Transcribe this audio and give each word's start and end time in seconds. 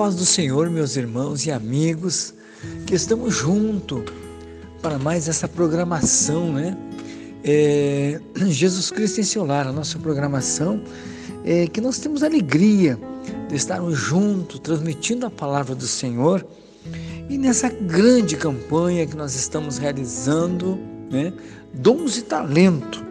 paz 0.00 0.14
do 0.14 0.24
Senhor, 0.24 0.70
meus 0.70 0.96
irmãos 0.96 1.44
e 1.44 1.50
amigos, 1.50 2.32
que 2.86 2.94
estamos 2.94 3.36
juntos 3.36 4.02
para 4.80 4.98
mais 4.98 5.28
essa 5.28 5.46
programação, 5.46 6.50
né? 6.54 6.74
É, 7.44 8.18
Jesus 8.48 8.90
Cristo 8.90 9.20
em 9.20 9.24
seu 9.24 9.44
lar, 9.44 9.66
a 9.66 9.72
nossa 9.72 9.98
programação, 9.98 10.82
é 11.44 11.66
que 11.66 11.82
nós 11.82 11.98
temos 11.98 12.22
alegria 12.22 12.98
de 13.46 13.54
estarmos 13.54 13.98
juntos, 13.98 14.58
transmitindo 14.60 15.26
a 15.26 15.30
palavra 15.30 15.74
do 15.74 15.86
Senhor 15.86 16.46
e 17.28 17.36
nessa 17.36 17.68
grande 17.68 18.38
campanha 18.38 19.06
que 19.06 19.14
nós 19.14 19.34
estamos 19.34 19.76
realizando, 19.76 20.78
né? 21.10 21.30
Dons 21.74 22.16
e 22.16 22.22
talento. 22.22 23.04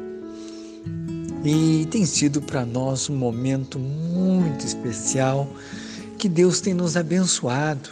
E 1.46 1.88
tem 1.92 2.04
sido 2.04 2.42
para 2.42 2.66
nós 2.66 3.12
um 3.12 3.16
momento 3.16 3.78
muito 3.78 4.66
especial 4.66 5.48
que 6.20 6.28
Deus 6.28 6.60
tem 6.60 6.74
nos 6.74 6.98
abençoado, 6.98 7.92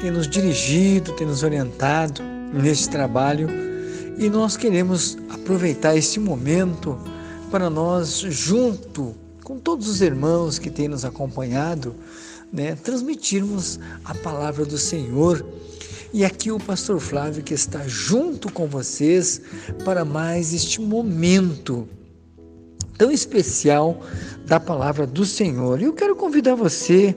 tem 0.00 0.08
nos 0.12 0.28
dirigido, 0.28 1.12
tem 1.16 1.26
nos 1.26 1.42
orientado 1.42 2.22
neste 2.54 2.88
trabalho 2.88 3.48
e 4.16 4.30
nós 4.30 4.56
queremos 4.56 5.18
aproveitar 5.28 5.96
este 5.96 6.20
momento 6.20 6.96
para 7.50 7.68
nós, 7.68 8.18
junto 8.18 9.16
com 9.42 9.58
todos 9.58 9.88
os 9.88 10.00
irmãos 10.00 10.60
que 10.60 10.70
têm 10.70 10.86
nos 10.86 11.04
acompanhado, 11.04 11.92
né, 12.52 12.76
transmitirmos 12.76 13.80
a 14.04 14.14
palavra 14.14 14.64
do 14.64 14.78
Senhor. 14.78 15.44
E 16.12 16.24
aqui 16.24 16.52
o 16.52 16.60
pastor 16.60 17.00
Flávio 17.00 17.42
que 17.42 17.54
está 17.54 17.80
junto 17.88 18.52
com 18.52 18.68
vocês 18.68 19.42
para 19.84 20.04
mais 20.04 20.54
este 20.54 20.80
momento 20.80 21.88
tão 22.96 23.10
especial 23.10 24.00
da 24.46 24.60
palavra 24.60 25.04
do 25.04 25.26
Senhor. 25.26 25.80
E 25.80 25.84
eu 25.84 25.92
quero 25.92 26.14
convidar 26.14 26.54
você 26.54 27.16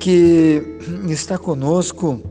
que 0.00 0.62
está 1.08 1.36
conosco 1.36 2.22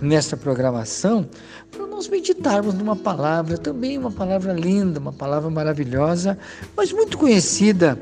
nesta 0.00 0.36
programação 0.36 1.28
para 1.70 1.86
nós 1.86 2.08
meditarmos 2.08 2.74
numa 2.74 2.96
palavra, 2.96 3.56
também 3.56 3.96
uma 3.96 4.10
palavra 4.10 4.52
linda, 4.52 4.98
uma 4.98 5.12
palavra 5.12 5.48
maravilhosa, 5.48 6.36
mas 6.76 6.92
muito 6.92 7.16
conhecida 7.16 7.96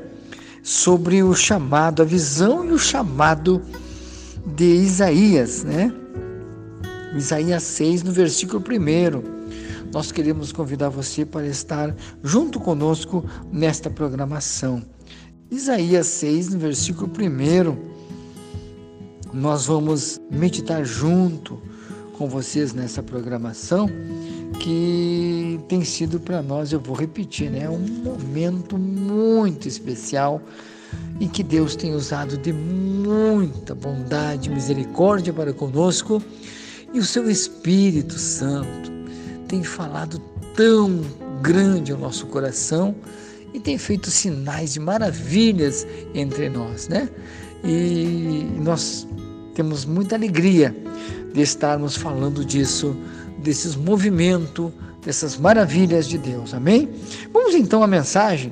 sobre 0.63 1.21
o 1.21 1.35
chamado, 1.35 2.01
a 2.01 2.05
visão 2.05 2.65
e 2.65 2.71
o 2.71 2.79
chamado 2.79 3.61
de 4.45 4.65
Isaías, 4.65 5.63
né? 5.63 5.93
Isaías 7.15 7.61
6, 7.63 8.01
no 8.01 8.11
versículo 8.11 8.63
1. 8.67 9.91
Nós 9.93 10.11
queremos 10.11 10.51
convidar 10.51 10.89
você 10.89 11.23
para 11.23 11.45
estar 11.45 11.95
junto 12.23 12.59
conosco 12.59 13.23
nesta 13.51 13.91
programação. 13.91 14.81
Isaías 15.51 16.07
6, 16.07 16.49
no 16.49 16.59
versículo 16.59 17.11
1 17.11 17.90
nós 19.33 19.65
vamos 19.65 20.19
meditar 20.29 20.83
junto 20.85 21.61
com 22.17 22.27
vocês 22.27 22.73
nessa 22.73 23.01
programação 23.01 23.89
que 24.59 25.59
tem 25.67 25.83
sido 25.83 26.19
para 26.19 26.41
nós, 26.41 26.71
eu 26.71 26.79
vou 26.79 26.95
repetir, 26.95 27.49
né, 27.49 27.67
um 27.69 27.79
momento 27.79 28.77
muito 28.77 29.67
especial 29.67 30.41
em 31.19 31.27
que 31.27 31.41
Deus 31.41 31.75
tem 31.75 31.95
usado 31.95 32.37
de 32.37 32.53
muita 32.53 33.73
bondade 33.73 34.49
misericórdia 34.49 35.33
para 35.33 35.53
conosco 35.53 36.21
e 36.93 36.99
o 36.99 37.05
seu 37.05 37.29
Espírito 37.29 38.19
Santo 38.19 38.91
tem 39.47 39.63
falado 39.63 40.19
tão 40.55 41.01
grande 41.41 41.91
ao 41.91 41.97
nosso 41.97 42.27
coração 42.27 42.95
e 43.53 43.59
tem 43.59 43.77
feito 43.77 44.09
sinais 44.09 44.73
de 44.73 44.79
maravilhas 44.79 45.85
entre 46.13 46.49
nós, 46.49 46.87
né? 46.87 47.09
E 47.63 48.47
nós 48.59 49.07
temos 49.61 49.85
muita 49.85 50.15
alegria 50.15 50.75
de 51.35 51.39
estarmos 51.39 51.95
falando 51.95 52.43
disso, 52.43 52.97
desses 53.37 53.75
movimentos, 53.75 54.71
dessas 55.05 55.37
maravilhas 55.37 56.07
de 56.07 56.17
Deus. 56.17 56.55
Amém? 56.55 56.89
Vamos 57.31 57.53
então 57.53 57.83
à 57.83 57.87
mensagem. 57.87 58.51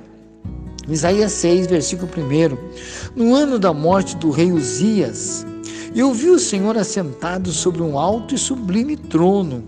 Isaías 0.88 1.32
6, 1.32 1.66
versículo 1.66 2.12
1. 2.16 3.20
No 3.20 3.34
ano 3.34 3.58
da 3.58 3.74
morte 3.74 4.16
do 4.18 4.30
rei 4.30 4.52
Uzias, 4.52 5.44
eu 5.96 6.14
vi 6.14 6.30
o 6.30 6.38
Senhor 6.38 6.78
assentado 6.78 7.52
sobre 7.52 7.82
um 7.82 7.98
alto 7.98 8.36
e 8.36 8.38
sublime 8.38 8.96
trono, 8.96 9.64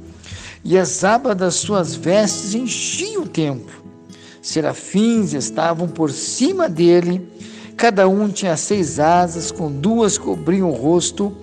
e 0.63 0.77
as 0.77 1.03
abas 1.03 1.35
das 1.35 1.55
suas 1.55 1.95
vestes 1.95 2.53
enchiam 2.53 3.23
o 3.23 3.27
templo. 3.27 3.81
Serafins 4.43 5.33
estavam 5.33 5.87
por 5.87 6.11
cima 6.11 6.69
dele, 6.69 7.27
Cada 7.81 8.07
um 8.07 8.29
tinha 8.29 8.55
seis 8.55 8.99
asas, 8.99 9.49
com 9.49 9.71
duas 9.71 10.15
cobriam 10.15 10.69
o 10.69 10.71
rosto, 10.71 11.35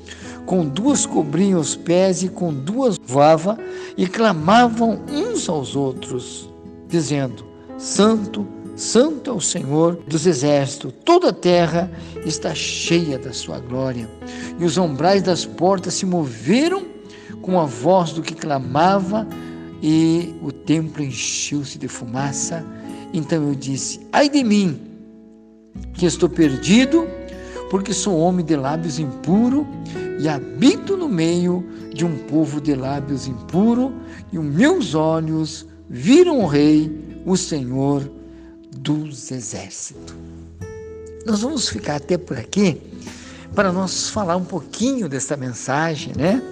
com 0.47 0.65
duas 0.65 1.05
cobriam 1.05 1.59
os 1.59 1.75
pés 1.75 2.23
e 2.23 2.29
com 2.29 2.55
duas 2.55 2.97
voava, 3.05 3.59
e 3.97 4.07
clamavam 4.07 5.01
uns 5.11 5.49
aos 5.49 5.75
outros, 5.75 6.49
dizendo: 6.89 7.45
Santo, 7.77 8.47
Santo 8.77 9.31
é 9.31 9.33
o 9.33 9.41
Senhor 9.41 9.97
dos 10.07 10.27
exércitos, 10.29 10.95
toda 11.05 11.31
a 11.31 11.33
terra 11.33 11.91
está 12.25 12.55
cheia 12.55 13.19
da 13.19 13.33
sua 13.33 13.59
glória. 13.59 14.09
E 14.61 14.65
os 14.65 14.77
umbrais 14.77 15.25
das 15.25 15.45
portas 15.45 15.95
se 15.95 16.07
moveram 16.07 16.87
com 17.43 17.59
a 17.59 17.65
voz 17.65 18.13
do 18.13 18.23
que 18.23 18.37
clamava, 18.37 19.27
e 19.83 20.37
o 20.41 20.53
templo 20.53 21.03
encheu-se 21.03 21.77
de 21.79 21.89
fumaça. 21.89 22.65
Então 23.13 23.43
eu 23.43 23.57
disse: 23.57 24.07
Ai 24.13 24.29
de 24.29 24.45
mim! 24.45 24.88
Que 25.95 26.07
estou 26.07 26.29
perdido, 26.29 27.07
porque 27.71 27.93
sou 27.93 28.19
homem 28.19 28.45
de 28.45 28.57
lábios 28.57 28.99
impuro 28.99 29.67
e 30.19 30.29
habito 30.29 30.97
no 30.97 31.09
meio 31.09 31.65
de 31.93 32.05
um 32.05 32.17
povo 32.27 32.61
de 32.61 32.75
lábios 32.75 33.27
impuro, 33.27 33.93
e 34.33 34.39
os 34.39 34.45
meus 34.45 34.95
olhos 34.95 35.67
viram 35.89 36.41
o 36.41 36.47
Rei, 36.47 37.21
o 37.25 37.37
Senhor 37.37 38.11
dos 38.77 39.31
Exércitos. 39.31 40.15
Nós 41.27 41.41
vamos 41.41 41.69
ficar 41.69 41.97
até 41.97 42.17
por 42.17 42.39
aqui 42.39 42.81
para 43.55 43.73
nós 43.73 44.09
falar 44.11 44.37
um 44.37 44.45
pouquinho 44.45 45.09
dessa 45.09 45.37
mensagem, 45.37 46.13
né? 46.17 46.43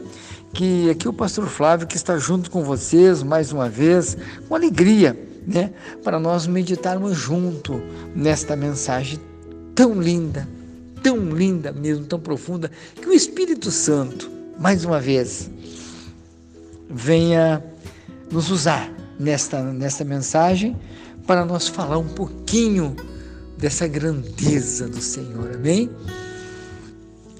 Que 0.53 0.91
aqui 0.91 1.09
o 1.09 1.13
pastor 1.13 1.47
Flávio 1.47 1.87
que 1.87 1.97
está 1.97 2.19
junto 2.19 2.51
com 2.51 2.63
vocês 2.65 3.23
mais 3.23 3.53
uma 3.53 3.69
vez, 3.69 4.17
com 4.49 4.55
alegria, 4.55 5.19
né? 5.47 5.73
Para 6.03 6.19
nós 6.19 6.47
meditarmos 6.47 7.17
junto 7.17 7.81
nesta 8.15 8.57
mensagem 8.57 9.21
tão 9.75 10.01
linda, 10.01 10.49
tão 11.03 11.31
linda 11.31 11.73
mesmo, 11.73 12.05
tão 12.07 12.19
profunda, 12.19 12.71
que 12.95 13.09
o 13.09 13.13
Espírito 13.13 13.71
Santo, 13.71 14.31
mais 14.59 14.85
uma 14.85 14.99
vez, 14.99 15.51
venha 16.89 17.63
nos 18.31 18.51
usar 18.51 18.91
nesta, 19.19 19.63
nesta 19.63 20.05
mensagem 20.05 20.77
para 21.27 21.45
nós 21.45 21.69
falar 21.69 21.99
um 21.99 22.09
pouquinho 22.09 22.97
dessa 23.59 23.87
grandeza 23.87 24.89
do 24.89 25.01
Senhor, 25.01 25.55
amém? 25.55 25.91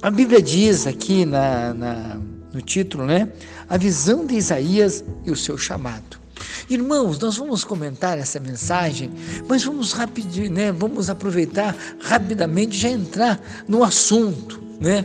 A 0.03 0.11
Bíblia 0.11 0.41
diz 0.41 0.87
aqui 0.87 1.25
na, 1.25 1.75
na, 1.75 2.21
no 2.53 2.61
título, 2.61 3.07
né? 3.07 3.29
A 3.69 3.77
visão 3.77 4.27
de 4.27 4.35
Isaías 4.35 5.05
e 5.25 5.31
o 5.31 5.37
seu 5.37 5.57
chamado. 5.59 6.26
Irmãos, 6.69 7.19
nós 7.21 7.37
vamos 7.37 7.63
comentar 7.63 8.19
essa 8.19 8.41
mensagem, 8.41 9.11
mas 9.47 9.63
vamos 9.63 9.93
rapidinho, 9.93 10.51
né? 10.51 10.73
Vamos 10.73 11.09
aproveitar 11.09 11.77
rapidamente 12.01 12.77
já 12.77 12.89
entrar 12.89 13.41
no 13.69 13.85
assunto, 13.85 14.61
né? 14.81 15.05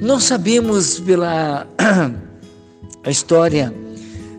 Nós 0.00 0.24
sabemos 0.24 1.00
pela 1.00 1.66
a 3.04 3.10
história 3.10 3.72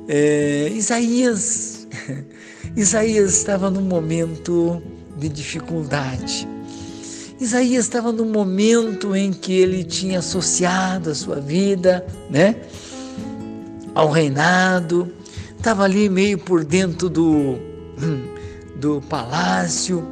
é, 0.08 0.72
Isaías 0.76 1.88
Isaías 2.76 3.34
estava 3.34 3.72
num 3.72 3.82
momento 3.82 4.82
de 5.18 5.30
dificuldade. 5.30 6.48
Isaías 7.40 7.86
estava 7.86 8.12
num 8.12 8.30
momento 8.30 9.16
em 9.16 9.32
que 9.34 9.54
ele 9.54 9.84
tinha 9.84 10.20
associado 10.20 11.10
a 11.10 11.16
sua 11.16 11.40
vida, 11.40 12.06
né, 12.30 12.56
ao 13.94 14.10
reinado, 14.10 15.12
estava 15.64 15.86
ali 15.86 16.10
meio 16.10 16.38
por 16.38 16.66
dentro 16.66 17.08
do, 17.08 17.58
do 18.76 19.02
palácio, 19.08 20.06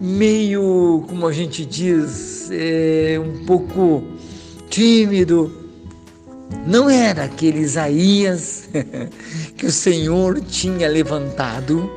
meio, 0.00 1.04
como 1.06 1.26
a 1.26 1.32
gente 1.34 1.66
diz, 1.66 2.48
é, 2.50 3.20
um 3.20 3.44
pouco 3.44 4.02
tímido. 4.70 5.52
Não 6.66 6.88
era 6.88 7.24
aquele 7.24 7.58
Isaías 7.58 8.70
que 9.54 9.66
o 9.66 9.70
Senhor 9.70 10.40
tinha 10.40 10.88
levantado 10.88 11.90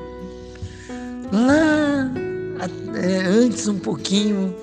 lá 1.32 2.12
é, 3.02 3.28
antes 3.28 3.66
um 3.70 3.80
pouquinho 3.80 4.54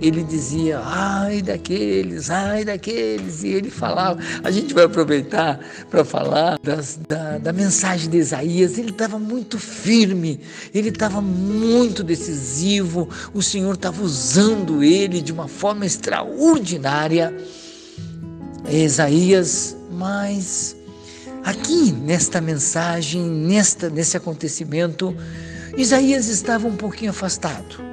ele 0.00 0.22
dizia, 0.22 0.78
ai 0.82 1.40
daqueles, 1.40 2.30
ai 2.30 2.64
daqueles, 2.64 3.42
e 3.42 3.48
ele 3.48 3.70
falava. 3.70 4.20
A 4.42 4.50
gente 4.50 4.74
vai 4.74 4.84
aproveitar 4.84 5.58
para 5.90 6.04
falar 6.04 6.58
das, 6.62 6.98
da, 7.08 7.38
da 7.38 7.52
mensagem 7.52 8.10
de 8.10 8.18
Isaías. 8.18 8.78
Ele 8.78 8.90
estava 8.90 9.18
muito 9.18 9.58
firme, 9.58 10.40
ele 10.74 10.90
estava 10.90 11.20
muito 11.20 12.02
decisivo, 12.04 13.08
o 13.32 13.42
Senhor 13.42 13.74
estava 13.74 14.02
usando 14.02 14.82
ele 14.82 15.20
de 15.20 15.32
uma 15.32 15.48
forma 15.48 15.86
extraordinária. 15.86 17.34
Isaías, 18.68 19.76
mas 19.92 20.76
aqui 21.44 21.92
nesta 21.92 22.40
mensagem, 22.40 23.22
nesta, 23.22 23.88
nesse 23.88 24.16
acontecimento, 24.16 25.16
Isaías 25.76 26.26
estava 26.28 26.66
um 26.66 26.76
pouquinho 26.76 27.12
afastado 27.12 27.85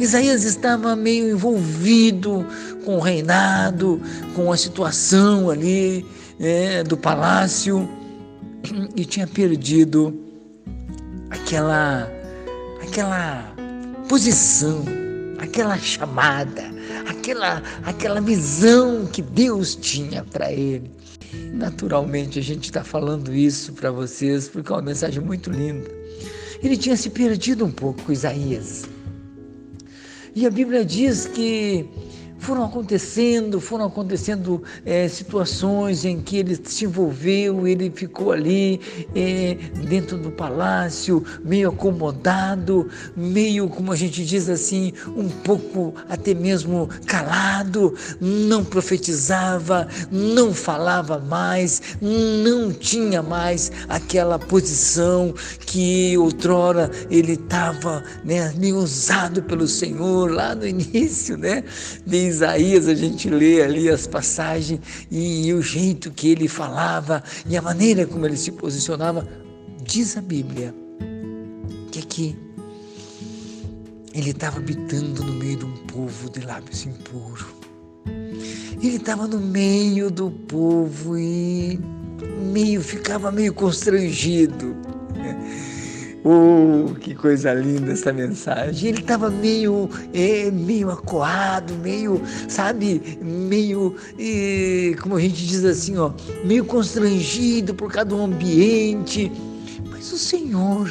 Isaías 0.00 0.44
estava 0.44 0.96
meio 0.96 1.30
envolvido 1.30 2.46
com 2.84 2.96
o 2.96 3.00
reinado, 3.00 4.00
com 4.34 4.50
a 4.50 4.56
situação 4.56 5.50
ali 5.50 6.06
né, 6.38 6.82
do 6.82 6.96
palácio 6.96 7.86
e 8.96 9.04
tinha 9.04 9.26
perdido 9.26 10.18
aquela, 11.28 12.10
aquela 12.82 13.54
posição, 14.08 14.84
aquela 15.38 15.76
chamada, 15.78 16.62
aquela, 17.06 17.62
aquela 17.84 18.20
visão 18.22 19.06
que 19.06 19.20
Deus 19.20 19.76
tinha 19.76 20.24
para 20.24 20.50
ele. 20.50 20.90
Naturalmente 21.52 22.38
a 22.38 22.42
gente 22.42 22.64
está 22.64 22.82
falando 22.82 23.34
isso 23.34 23.74
para 23.74 23.90
vocês 23.90 24.48
porque 24.48 24.72
é 24.72 24.76
uma 24.76 24.82
mensagem 24.82 25.22
muito 25.22 25.50
linda. 25.50 25.90
Ele 26.62 26.76
tinha 26.76 26.96
se 26.96 27.10
perdido 27.10 27.64
um 27.64 27.70
pouco 27.70 28.02
com 28.02 28.12
Isaías. 28.12 28.84
E 30.40 30.46
a 30.46 30.50
Bíblia 30.50 30.82
diz 30.86 31.26
que 31.26 31.84
foram 32.40 32.64
acontecendo, 32.64 33.60
foram 33.60 33.84
acontecendo 33.84 34.62
é, 34.84 35.06
situações 35.08 36.04
em 36.04 36.20
que 36.20 36.38
ele 36.38 36.58
se 36.64 36.86
envolveu, 36.86 37.68
ele 37.68 37.90
ficou 37.90 38.32
ali 38.32 38.80
é, 39.14 39.56
dentro 39.86 40.16
do 40.16 40.30
palácio, 40.30 41.22
meio 41.44 41.68
acomodado, 41.68 42.88
meio, 43.14 43.68
como 43.68 43.92
a 43.92 43.96
gente 43.96 44.24
diz 44.24 44.48
assim, 44.48 44.92
um 45.08 45.28
pouco 45.28 45.94
até 46.08 46.34
mesmo 46.34 46.88
calado, 47.06 47.94
não 48.20 48.64
profetizava, 48.64 49.86
não 50.10 50.54
falava 50.54 51.18
mais, 51.18 51.82
não 52.00 52.72
tinha 52.72 53.22
mais 53.22 53.70
aquela 53.88 54.38
posição 54.38 55.34
que 55.66 56.16
outrora 56.16 56.90
ele 57.10 57.32
estava 57.32 58.02
né, 58.24 58.52
meio 58.56 58.78
usado 58.78 59.42
pelo 59.42 59.68
Senhor 59.68 60.30
lá 60.30 60.54
no 60.54 60.66
início, 60.66 61.36
né? 61.36 61.62
Isaías 62.30 62.88
a 62.88 62.94
gente 62.94 63.28
lê 63.28 63.62
ali 63.62 63.88
as 63.88 64.06
passagens 64.06 64.80
e, 65.10 65.46
e 65.46 65.54
o 65.54 65.60
jeito 65.60 66.10
que 66.10 66.28
ele 66.28 66.48
falava 66.48 67.22
e 67.46 67.56
a 67.56 67.62
maneira 67.62 68.06
como 68.06 68.26
ele 68.26 68.36
se 68.36 68.52
posicionava. 68.52 69.26
Diz 69.82 70.16
a 70.16 70.20
Bíblia 70.20 70.74
que 71.90 71.98
aqui 71.98 72.36
ele 74.14 74.30
estava 74.30 74.58
habitando 74.58 75.24
no 75.24 75.32
meio 75.34 75.58
de 75.58 75.64
um 75.64 75.76
povo 75.86 76.30
de 76.30 76.40
lábios 76.40 76.84
impuros. 76.84 77.46
Ele 78.82 78.96
estava 78.96 79.26
no 79.26 79.38
meio 79.38 80.10
do 80.10 80.30
povo 80.30 81.18
e 81.18 81.78
meio 82.52 82.80
ficava 82.82 83.30
meio 83.30 83.52
constrangido. 83.52 84.76
Oh, 86.22 86.94
que 87.00 87.14
coisa 87.14 87.54
linda 87.54 87.92
essa 87.92 88.12
mensagem. 88.12 88.90
Ele 88.90 89.00
estava 89.00 89.30
meio, 89.30 89.88
é, 90.12 90.50
meio 90.50 90.90
acuado, 90.90 91.72
meio, 91.76 92.20
sabe, 92.46 93.18
meio, 93.22 93.96
é, 94.18 94.94
como 95.00 95.16
a 95.16 95.20
gente 95.20 95.46
diz 95.46 95.64
assim, 95.64 95.96
ó, 95.96 96.12
meio 96.44 96.64
constrangido 96.66 97.74
por 97.74 97.90
causa 97.90 98.10
do 98.10 98.20
ambiente. 98.20 99.32
Mas 99.90 100.12
o 100.12 100.18
Senhor, 100.18 100.90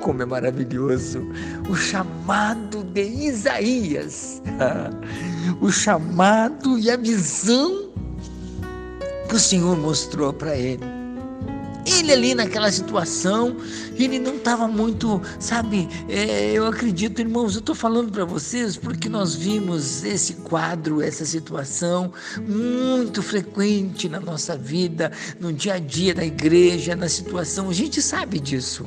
como 0.00 0.20
é 0.20 0.26
maravilhoso, 0.26 1.26
o 1.70 1.74
chamado 1.74 2.84
de 2.84 3.04
Isaías, 3.04 4.42
o 5.62 5.70
chamado 5.70 6.78
e 6.78 6.90
a 6.90 6.96
visão 6.98 7.90
que 9.30 9.34
o 9.34 9.40
Senhor 9.40 9.78
mostrou 9.78 10.30
para 10.30 10.54
ele 10.54 11.01
ele 11.86 12.12
ali 12.12 12.34
naquela 12.34 12.70
situação, 12.70 13.56
ele 13.96 14.18
não 14.18 14.36
estava 14.36 14.68
muito, 14.68 15.20
sabe? 15.38 15.88
É, 16.08 16.52
eu 16.52 16.66
acredito, 16.66 17.20
irmãos, 17.20 17.54
eu 17.54 17.60
estou 17.60 17.74
falando 17.74 18.10
para 18.10 18.24
vocês 18.24 18.76
porque 18.76 19.08
nós 19.08 19.34
vimos 19.34 20.04
esse 20.04 20.34
quadro, 20.34 21.02
essa 21.02 21.24
situação 21.24 22.12
muito 22.46 23.22
frequente 23.22 24.08
na 24.08 24.20
nossa 24.20 24.56
vida, 24.56 25.10
no 25.40 25.52
dia 25.52 25.74
a 25.74 25.78
dia 25.78 26.14
da 26.14 26.24
igreja, 26.24 26.94
na 26.94 27.08
situação, 27.08 27.70
a 27.70 27.72
gente 27.72 28.00
sabe 28.00 28.38
disso. 28.38 28.86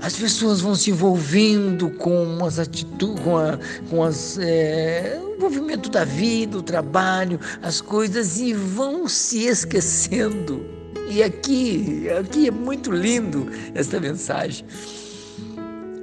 As 0.00 0.14
pessoas 0.14 0.60
vão 0.60 0.76
se 0.76 0.90
envolvendo 0.90 1.90
com 1.90 2.44
as 2.44 2.58
atitudes, 2.58 3.22
com, 3.22 3.36
a, 3.36 3.58
com 3.90 4.04
as, 4.04 4.38
é, 4.38 5.20
o 5.22 5.34
envolvimento 5.34 5.90
da 5.90 6.04
vida, 6.04 6.56
o 6.56 6.62
trabalho, 6.62 7.38
as 7.60 7.80
coisas 7.80 8.38
e 8.38 8.54
vão 8.54 9.08
se 9.08 9.44
esquecendo 9.46 10.77
e 11.10 11.22
aqui, 11.22 12.06
aqui 12.10 12.48
é 12.48 12.50
muito 12.50 12.90
lindo 12.90 13.46
esta 13.74 13.98
mensagem. 13.98 14.66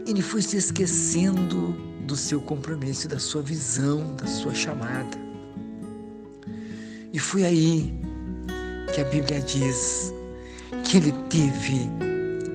Ele 0.08 0.22
foi 0.22 0.42
se 0.42 0.58
esquecendo 0.58 1.76
do 2.06 2.16
seu 2.16 2.42
compromisso, 2.42 3.08
da 3.08 3.20
sua 3.20 3.42
visão, 3.42 4.16
da 4.16 4.28
sua 4.28 4.54
chamada. 4.54 5.18
E 7.14 7.20
foi 7.20 7.44
aí 7.44 7.94
que 8.94 9.02
a 9.02 9.06
Bíblia 9.06 9.40
diz 9.42 10.14
que 10.84 10.98
ele 10.98 11.14
teve 11.30 11.90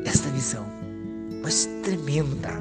esta 0.05 0.29
visão, 0.31 0.67
mas 1.43 1.69
tremenda. 1.83 2.61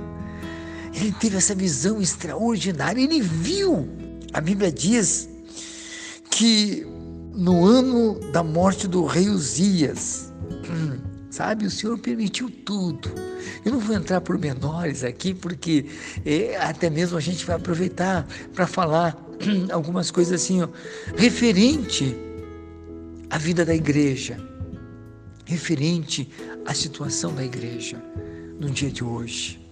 Ele 0.94 1.12
teve 1.20 1.38
essa 1.38 1.56
visão 1.56 2.02
extraordinária, 2.02 3.02
ele 3.02 3.22
viu. 3.22 3.88
A 4.34 4.42
Bíblia 4.42 4.72
diz 4.72 5.30
que 6.30 6.86
no 7.40 7.66
ano 7.66 8.20
da 8.32 8.44
morte 8.44 8.86
do 8.86 9.06
rei 9.06 9.30
Uzias. 9.30 10.34
Hum, 10.70 11.00
sabe, 11.30 11.66
o 11.66 11.72
Senhor 11.72 11.98
permitiu 11.98 12.50
tudo. 12.50 13.10
Eu 13.64 13.72
não 13.72 13.80
vou 13.80 13.96
entrar 13.96 14.20
por 14.20 14.38
menores 14.38 15.06
aqui, 15.06 15.34
porque 15.34 15.86
é, 16.26 16.58
até 16.58 16.90
mesmo 16.90 17.18
a 17.18 17.22
gente 17.22 17.46
vai 17.46 17.56
aproveitar 17.56 18.28
para 18.54 18.68
falar 18.68 19.16
hum, 19.42 19.68
algumas 19.72 20.12
coisas 20.12 20.42
assim, 20.42 20.62
ó, 20.62 20.68
referente 21.16 22.14
à 23.30 23.38
vida 23.38 23.64
da 23.64 23.74
igreja, 23.74 24.38
referente 25.46 26.30
à 26.66 26.74
situação 26.74 27.34
da 27.34 27.44
igreja 27.44 28.04
no 28.60 28.70
dia 28.70 28.92
de 28.92 29.02
hoje. 29.02 29.66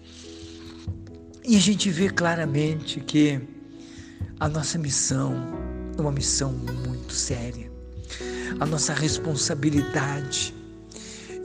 E 1.43 1.57
a 1.57 1.59
gente 1.59 1.89
vê 1.89 2.09
claramente 2.09 3.01
que 3.01 3.41
a 4.39 4.47
nossa 4.47 4.77
missão, 4.77 5.33
uma 6.01 6.11
missão 6.11 6.51
muito 6.51 7.13
séria. 7.13 7.71
A 8.59 8.65
nossa 8.65 8.93
responsabilidade 8.93 10.56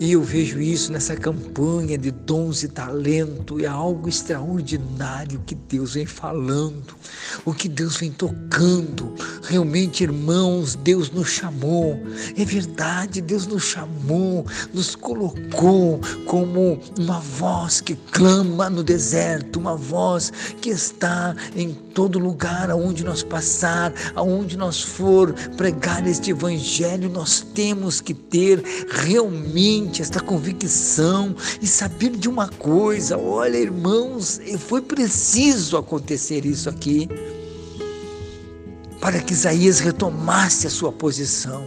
e 0.03 0.15
eu 0.15 0.23
vejo 0.25 0.61
isso 0.61 0.91
nessa 0.91 1.15
campanha 1.15 1.97
de 1.97 2.11
dons 2.11 2.65
e 2.65 2.69
talento, 2.69 3.61
é 3.61 3.69
algo 3.69 4.09
extraordinário 4.09 5.41
que 5.47 5.55
Deus 5.55 5.95
vem 5.95 6.05
falando, 6.05 6.97
o 7.45 7.55
que 7.55 7.69
Deus 7.69 7.99
vem 7.99 8.11
tocando. 8.11 9.15
Realmente, 9.45 10.03
irmãos, 10.03 10.75
Deus 10.75 11.09
nos 11.13 11.29
chamou, 11.29 12.03
é 12.37 12.45
verdade, 12.45 13.21
Deus 13.21 13.47
nos 13.47 13.63
chamou, 13.63 14.45
nos 14.75 14.97
colocou 14.97 16.01
como 16.27 16.81
uma 16.99 17.21
voz 17.21 17.81
que 17.81 17.95
clama 18.11 18.69
no 18.69 18.83
deserto, 18.83 19.61
uma 19.61 19.77
voz 19.77 20.33
que 20.61 20.71
está 20.71 21.37
em 21.55 21.73
todo 21.95 22.19
lugar 22.19 22.71
aonde 22.71 23.05
nós 23.05 23.23
passar, 23.23 23.93
aonde 24.17 24.57
nós 24.57 24.83
for 24.83 25.33
pregar 25.57 26.05
este 26.09 26.33
evangelho, 26.33 27.09
nós 27.09 27.41
temos 27.55 28.01
que 28.01 28.15
ter 28.15 28.61
realmente 28.89 29.92
esta 30.01 30.21
convicção 30.21 31.35
e 31.61 31.67
saber 31.67 32.11
de 32.11 32.29
uma 32.29 32.49
coisa: 32.49 33.19
olha, 33.19 33.57
irmãos, 33.57 34.41
foi 34.59 34.81
preciso 34.81 35.77
acontecer 35.77 36.47
isso 36.47 36.69
aqui 36.69 37.09
para 39.01 39.21
que 39.21 39.33
Isaías 39.33 39.81
retomasse 39.81 40.69
a 40.69 40.71
sua 40.71 40.93
posição, 40.93 41.67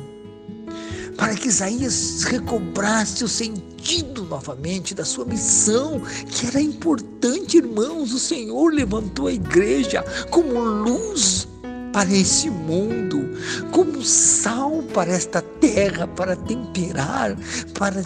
para 1.18 1.36
que 1.36 1.50
Isaías 1.50 2.24
recobrasse 2.24 3.26
o 3.26 3.28
sentido 3.28 4.24
novamente 4.24 4.96
da 4.96 5.04
sua 5.04 5.26
missão, 5.26 6.02
que 6.32 6.48
era 6.48 6.62
importante, 6.62 7.58
irmãos. 7.58 8.14
O 8.14 8.20
Senhor 8.20 8.74
levantou 8.74 9.28
a 9.28 9.34
igreja 9.34 10.02
como 10.32 10.58
luz 10.58 11.46
para 11.96 12.14
esse 12.14 12.50
mundo, 12.50 13.24
como 13.72 14.04
sal 14.04 14.84
para 14.94 15.14
esta 15.14 15.42
terra, 15.42 16.06
para 16.06 16.36
temperar, 16.36 17.38
para 17.74 18.04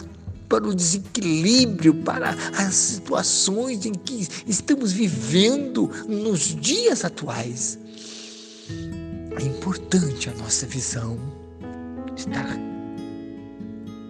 para 0.48 0.68
o 0.68 0.74
desequilíbrio, 0.74 1.94
para 1.94 2.36
as 2.58 2.74
situações 2.74 3.86
em 3.86 3.94
que 3.94 4.28
estamos 4.48 4.92
vivendo 4.92 5.90
nos 6.08 6.56
dias 6.56 7.06
atuais. 7.06 7.78
É 9.40 9.44
importante 9.44 10.30
a 10.30 10.34
nossa 10.34 10.66
visão 10.66 11.20
estar 12.16 12.58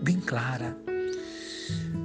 bem 0.01 0.19
clara 0.21 0.77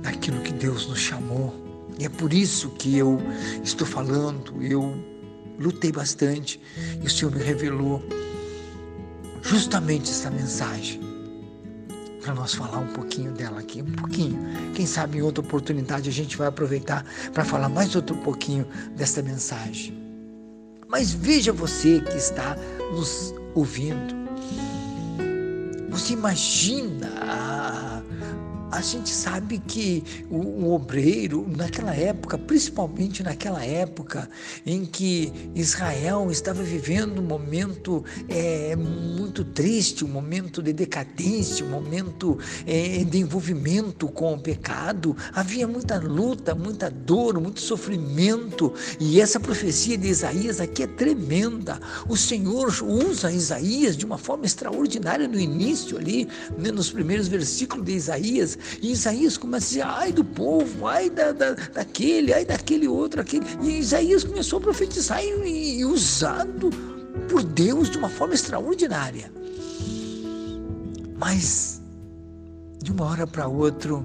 daquilo 0.03 0.41
que 0.43 0.53
Deus 0.53 0.89
nos 0.89 0.99
chamou. 0.99 1.55
E 1.97 2.05
é 2.05 2.09
por 2.09 2.33
isso 2.33 2.71
que 2.71 2.99
eu 2.99 3.21
estou 3.63 3.87
falando, 3.87 4.61
eu 4.61 5.14
lutei 5.59 5.93
bastante 5.93 6.61
e 7.03 7.07
o 7.07 7.11
Senhor 7.11 7.35
me 7.35 7.43
revelou 7.43 8.03
justamente 9.43 10.11
essa 10.11 10.31
mensagem 10.31 11.01
para 12.25 12.35
nós 12.35 12.55
falar 12.55 12.79
um 12.79 12.87
pouquinho 12.87 13.33
dela 13.33 13.61
aqui, 13.61 13.83
um 13.83 13.93
pouquinho. 13.93 14.39
Quem 14.75 14.87
sabe 14.87 15.19
em 15.19 15.23
outra 15.23 15.45
oportunidade 15.45 16.09
a 16.09 16.13
gente 16.13 16.39
vai 16.39 16.47
aproveitar 16.47 17.05
para 17.35 17.45
falar 17.45 17.69
mais 17.69 17.95
outro 17.95 18.17
pouquinho 18.17 18.67
dessa 18.97 19.23
mensagem. 19.23 20.03
Mas 20.89 21.13
veja 21.13 21.53
você 21.53 22.01
que 22.01 22.17
está 22.17 22.57
nos 22.93 23.35
ouvindo. 23.55 24.15
Você 25.91 26.15
imagina 26.15 27.09
a 27.21 27.94
gente 28.81 29.11
sabe 29.11 29.59
que 29.59 30.03
o, 30.31 30.37
o, 30.37 30.75
obreiro, 30.75 31.47
naquela 31.57 31.95
época, 31.95 32.39
principalmente 32.39 33.23
naquela 33.23 33.65
época 33.65 34.29
em 34.65 34.85
que 34.85 35.33
Israel 35.55 36.31
estava 36.31 36.63
vivendo 36.63 37.21
um 37.21 37.25
momento 37.25 38.05
é, 38.29 38.75
muito 38.77 39.45
triste, 39.45 40.05
um 40.05 40.09
momento 40.09 40.63
de 40.63 40.73
decadência, 40.73 41.65
um 41.65 41.71
momento 41.71 42.39
é, 42.67 43.05
de 43.05 43.19
envolvimento 43.19 44.09
com 44.09 44.35
o 44.35 44.39
pecado, 44.39 45.17
havia 45.33 45.67
muita 45.67 45.99
luta, 45.99 46.55
muita 46.55 46.91
dor, 46.91 47.41
muito 47.41 47.61
sofrimento, 47.61 48.73
e 49.01 49.21
essa 49.21 49.39
profecia 49.41 49.97
de 49.99 50.09
Isaías 50.09 50.61
aqui 50.61 50.83
é 50.83 50.87
tremenda. 50.87 51.81
O 52.09 52.17
Senhor 52.17 52.75
usa 52.83 53.33
Isaías 53.33 53.97
de 53.97 54.05
uma 54.05 54.19
forma 54.19 54.47
extraordinária 54.47 55.29
no 55.29 55.39
início 55.39 55.99
ali, 55.99 56.29
né, 56.59 56.71
nos 56.71 56.91
primeiros 56.91 57.29
versículos 57.29 57.85
de 57.85 57.93
Isaías, 57.93 58.59
e 58.81 58.93
Isaías 58.93 59.37
começa 59.37 59.67
a 59.67 59.69
dizer, 59.69 59.83
ai 59.83 60.13
do 60.13 60.25
povo, 60.25 60.87
ai 60.87 61.11
da, 61.11 61.33
da, 61.33 61.53
daquele, 61.53 62.33
ai 62.33 62.45
daquele 62.45 62.89
outro, 62.89 63.21
aquele. 63.21 63.45
E 63.63 63.79
Isaías 63.79 64.25
começou 64.25 64.59
a 64.59 64.63
profetizar 64.63 65.23
e, 65.23 65.79
e 65.79 65.85
usado 65.85 66.71
por 67.29 67.43
Deus 67.43 67.91
de 67.91 67.99
uma 67.99 68.09
forma 68.09 68.35
extraordinária. 68.35 69.33
Mas, 71.17 71.81
de 72.83 72.93
uma 72.93 73.05
hora 73.05 73.27
para 73.27 73.47
outra, 73.47 74.05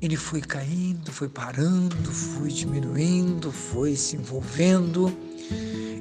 ele 0.00 0.16
foi 0.16 0.40
caindo, 0.40 1.12
foi 1.12 1.28
parando, 1.28 2.10
foi 2.10 2.48
diminuindo, 2.48 3.52
foi 3.52 3.94
se 3.96 4.16
envolvendo 4.16 5.16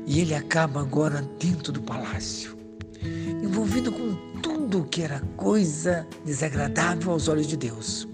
e 0.07 0.19
ele 0.19 0.33
acaba 0.33 0.81
agora 0.81 1.21
dentro 1.39 1.71
do 1.71 1.81
palácio, 1.81 2.57
envolvido 3.43 3.91
com 3.91 4.30
tudo 4.71 4.87
que 4.87 5.01
era 5.01 5.21
coisa 5.35 6.07
desagradável 6.23 7.11
aos 7.11 7.27
olhos 7.27 7.45
de 7.45 7.57
Deus. 7.57 8.07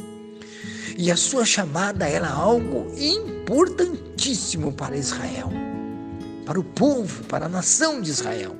E 0.97 1.11
a 1.11 1.15
sua 1.15 1.45
chamada 1.45 2.09
era 2.09 2.27
algo 2.27 2.91
importantíssimo 2.97 4.73
para 4.73 4.97
Israel, 4.97 5.51
para 6.47 6.59
o 6.59 6.63
povo, 6.63 7.23
para 7.25 7.45
a 7.45 7.49
nação 7.49 8.01
de 8.01 8.09
Israel. 8.09 8.55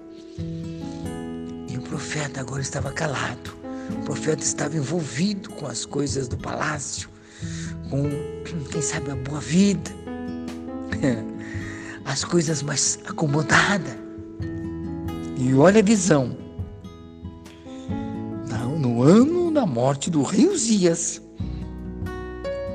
E 1.68 1.76
o 1.76 1.82
profeta 1.82 2.40
agora 2.40 2.62
estava 2.62 2.92
calado. 2.92 3.58
O 4.00 4.06
profeta 4.06 4.44
estava 4.44 4.78
envolvido 4.78 5.50
com 5.50 5.66
as 5.66 5.84
coisas 5.84 6.28
do 6.28 6.38
palácio, 6.38 7.10
com, 7.90 8.04
quem 8.72 8.82
sabe, 8.82 9.10
a 9.10 9.16
boa 9.16 9.40
vida, 9.40 9.90
as 12.06 12.24
coisas 12.24 12.62
mais 12.62 13.00
acomodadas. 13.08 13.98
E 15.40 15.54
olha 15.56 15.80
a 15.80 15.84
visão 15.84 16.47
no 18.98 19.04
ano 19.04 19.52
da 19.52 19.64
morte 19.64 20.10
do 20.10 20.24
rei 20.24 20.48
Uzias, 20.48 21.22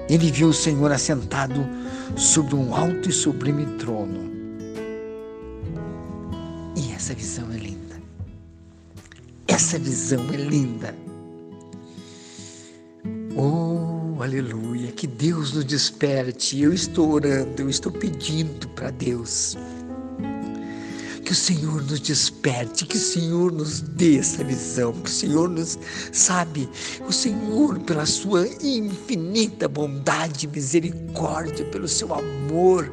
ele 0.08 0.30
viu 0.30 0.50
o 0.50 0.52
Senhor 0.52 0.92
assentado 0.92 1.66
sobre 2.16 2.54
um 2.54 2.72
alto 2.72 3.08
e 3.08 3.12
sublime 3.12 3.66
trono. 3.78 4.30
E 6.76 6.92
essa 6.92 7.12
visão 7.12 7.50
é 7.50 7.56
linda. 7.56 8.00
Essa 9.48 9.80
visão 9.80 10.20
é 10.32 10.36
linda. 10.36 10.94
Oh, 13.36 14.22
aleluia, 14.22 14.92
que 14.92 15.08
Deus 15.08 15.52
nos 15.52 15.64
desperte. 15.64 16.60
Eu 16.60 16.72
estou 16.72 17.10
orando, 17.10 17.62
eu 17.62 17.68
estou 17.68 17.90
pedindo 17.90 18.68
para 18.68 18.90
Deus 18.90 19.56
que 21.32 21.34
o 21.34 21.40
Senhor 21.40 21.82
nos 21.82 21.98
desperte, 21.98 22.84
que 22.84 22.98
o 22.98 23.00
Senhor 23.00 23.50
nos 23.50 23.80
dê 23.80 24.18
essa 24.18 24.44
visão, 24.44 24.92
que 24.92 25.08
o 25.08 25.12
Senhor 25.12 25.48
nos 25.48 25.78
sabe, 26.12 26.68
o 27.08 27.10
Senhor, 27.10 27.78
pela 27.80 28.04
sua 28.04 28.46
infinita 28.62 29.66
bondade, 29.66 30.46
misericórdia, 30.46 31.64
pelo 31.64 31.88
seu 31.88 32.12
amor, 32.12 32.92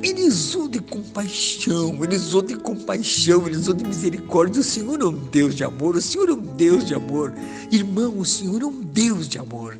ele 0.00 0.22
usou 0.28 0.68
de 0.68 0.78
compaixão, 0.78 2.04
ele 2.04 2.14
usou 2.14 2.40
de 2.40 2.54
compaixão, 2.54 3.48
ele 3.48 3.56
usou 3.56 3.74
de 3.74 3.82
misericórdia. 3.84 4.60
O 4.60 4.64
Senhor 4.64 5.00
é 5.00 5.04
um 5.06 5.12
Deus 5.12 5.56
de 5.56 5.64
amor, 5.64 5.96
o 5.96 6.00
Senhor 6.00 6.28
é 6.28 6.34
um 6.34 6.40
Deus 6.40 6.84
de 6.84 6.94
amor. 6.94 7.34
Irmão, 7.72 8.16
o 8.16 8.24
Senhor 8.24 8.62
é 8.62 8.66
um 8.66 8.80
Deus 8.80 9.26
de 9.26 9.40
amor. 9.40 9.76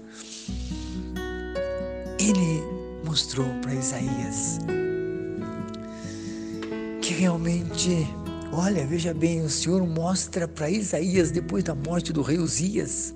Ele 2.18 2.64
mostrou 3.04 3.46
para 3.62 3.74
Isaías 3.74 4.58
realmente, 7.14 8.06
olha, 8.52 8.86
veja 8.86 9.14
bem, 9.14 9.40
o 9.42 9.48
Senhor 9.48 9.86
mostra 9.86 10.46
para 10.48 10.68
Isaías 10.68 11.30
depois 11.30 11.62
da 11.64 11.74
morte 11.74 12.12
do 12.12 12.22
rei 12.22 12.38
Uzias, 12.38 13.14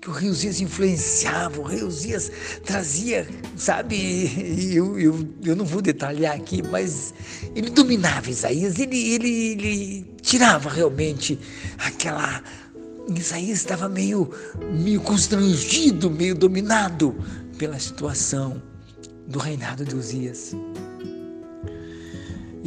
que 0.00 0.08
o 0.08 0.12
rei 0.12 0.30
Uzias 0.30 0.60
influenciava, 0.60 1.60
o 1.60 1.64
rei 1.64 1.82
Uzias 1.82 2.30
trazia, 2.64 3.26
sabe, 3.56 4.72
eu, 4.72 4.98
eu, 4.98 5.28
eu 5.44 5.56
não 5.56 5.64
vou 5.64 5.82
detalhar 5.82 6.36
aqui, 6.36 6.62
mas 6.62 7.12
ele 7.54 7.70
dominava 7.70 8.30
Isaías, 8.30 8.78
ele, 8.78 9.14
ele, 9.14 9.28
ele 9.28 10.06
tirava 10.22 10.70
realmente 10.70 11.38
aquela. 11.78 12.42
Isaías 13.08 13.58
estava 13.58 13.88
meio, 13.88 14.30
meio 14.70 15.00
constrangido, 15.00 16.10
meio 16.10 16.34
dominado 16.34 17.16
pela 17.56 17.78
situação 17.78 18.62
do 19.26 19.38
reinado 19.38 19.82
de 19.82 19.96
Uzias 19.96 20.54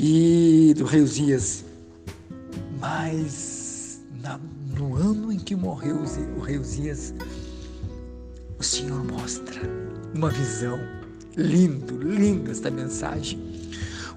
e 0.03 0.74
do 0.75 0.84
rei 0.84 1.01
Uzias. 1.01 1.63
Mas 2.79 4.01
na, 4.20 4.39
no 4.75 4.96
ano 4.96 5.31
em 5.31 5.38
que 5.38 5.55
morreu 5.55 6.03
o 6.38 6.39
rei 6.39 6.58
Uzias, 6.58 7.13
o 8.58 8.63
Senhor 8.63 9.03
mostra 9.03 9.62
uma 10.15 10.31
visão. 10.31 10.79
Lindo, 11.38 12.01
linda 12.01 12.50
esta 12.50 12.72
mensagem. 12.72 13.39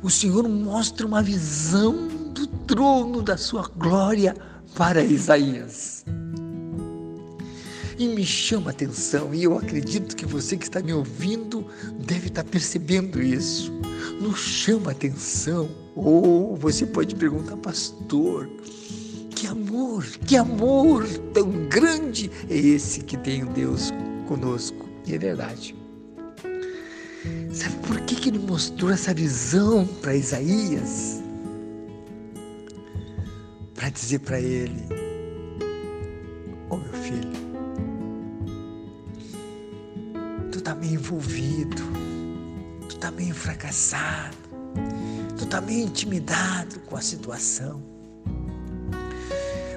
O 0.03 0.11
Senhor 0.11 0.49
mostra 0.49 1.07
uma 1.07 1.23
visão 1.23 2.09
do 2.33 2.47
trono 2.47 3.23
da 3.23 3.37
sua 3.37 3.71
glória 3.77 4.35
para 4.75 5.05
Isaías. 5.05 6.03
E 7.99 8.09
me 8.09 8.25
chama 8.25 8.71
a 8.71 8.73
atenção, 8.73 9.33
e 9.35 9.45
eu 9.45 9.57
acredito 9.57 10.17
que 10.17 10.27
você 10.27 10.57
que 10.57 10.65
está 10.65 10.81
me 10.81 10.93
ouvindo 10.93 11.65
deve 12.01 12.27
estar 12.27 12.43
percebendo 12.43 13.23
isso 13.23 13.74
nos 14.21 14.39
chama 14.39 14.91
atenção. 14.91 15.69
Ou 15.95 16.57
você 16.57 16.87
pode 16.87 17.15
perguntar, 17.15 17.57
pastor, 17.57 18.49
que 19.31 19.47
amor, 19.47 20.05
que 20.27 20.37
amor 20.37 21.07
tão 21.33 21.51
grande 21.69 22.31
é 22.49 22.57
esse 22.57 23.01
que 23.01 23.17
tem 23.17 23.45
Deus 23.47 23.91
conosco. 24.27 24.89
E 25.07 25.15
é 25.15 25.19
verdade. 25.19 25.77
Sabe 27.53 27.77
por 27.87 28.01
que, 28.01 28.17
que 28.17 28.31
ele 28.31 28.39
mostrou 28.39 28.91
essa 28.91 29.15
visão 29.15 29.87
para 30.01 30.17
Isaías? 30.17 31.23
Para 33.75 33.91
dizer 33.91 34.21
para 34.21 34.41
ele: 34.41 34.83
oh, 36.71 36.77
meu 36.77 36.93
filho, 36.95 37.33
tu 40.51 40.59
está 40.59 40.75
meio 40.75 40.95
envolvido 40.95 41.83
está 43.05 43.11
meio 43.11 43.35
fracassado, 43.35 44.35
tu 45.37 45.45
está 45.45 45.61
meio 45.61 45.85
intimidado 45.85 46.81
com 46.81 46.97
a 46.97 47.03
situação. 47.03 47.83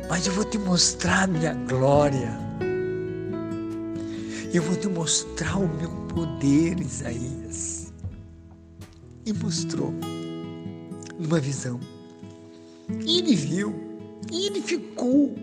Mas 0.10 0.26
eu 0.26 0.32
vou 0.32 0.46
te 0.46 0.58
mostrar 0.58 1.24
a 1.24 1.28
minha 1.28 1.54
glória. 1.54 2.32
Eu 4.54 4.64
vou 4.64 4.78
te 4.78 4.88
mostrar 4.88 5.58
o 5.58 5.68
meu 5.68 5.90
poder, 6.08 6.80
Isaías. 6.80 7.92
E 9.26 9.34
mostrou 9.34 9.94
numa 11.20 11.42
visão. 11.42 11.82
E 13.06 13.18
ele 13.18 13.36
viu, 13.36 13.76
e 14.32 14.48
ele 14.48 14.62
ficou 14.62 15.36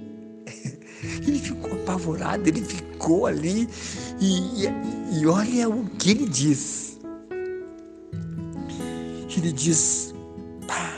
Ele 1.27 1.39
ficou 1.39 1.75
apavorado, 1.75 2.49
ele 2.49 2.63
ficou 2.63 3.27
ali 3.27 3.69
e, 4.19 4.65
e, 4.65 5.21
e 5.21 5.27
olha 5.27 5.69
o 5.69 5.85
que 5.99 6.13
ele 6.13 6.27
diz. 6.27 6.84
Ele 9.45 9.53
diz: 9.53 10.15
pá, 10.67 10.91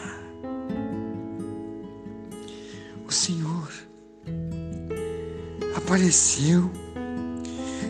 o 3.05 3.11
Senhor 3.13 3.69
apareceu. 5.77 6.71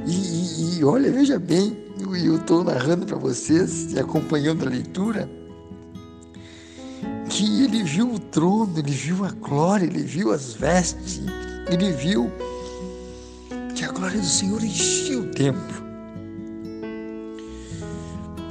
E, 0.07 0.13
e, 0.13 0.79
e 0.79 0.85
olha, 0.85 1.13
veja 1.13 1.39
bem, 1.39 1.77
eu 2.01 2.37
estou 2.37 2.65
narrando 2.65 3.05
para 3.05 3.19
vocês 3.19 3.93
e 3.93 3.99
acompanhando 3.99 4.67
a 4.67 4.71
leitura 4.71 5.29
que 7.29 7.65
ele 7.65 7.83
viu 7.83 8.15
o 8.15 8.19
trono, 8.19 8.79
ele 8.79 8.93
viu 8.93 9.27
a 9.27 9.33
glória, 9.33 9.85
ele 9.85 10.05
viu 10.05 10.33
as 10.33 10.55
vestes, 10.55 11.21
ele 11.71 11.93
viu 11.93 12.33
que 13.75 13.85
a 13.85 13.93
glória 13.93 14.19
do 14.19 14.27
Senhor 14.27 14.65
enchia 14.65 15.21
o 15.21 15.31
templo. 15.33 15.85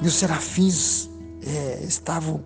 E 0.03 0.07
os 0.07 0.13
serafins 0.13 1.14
estavam 1.85 2.43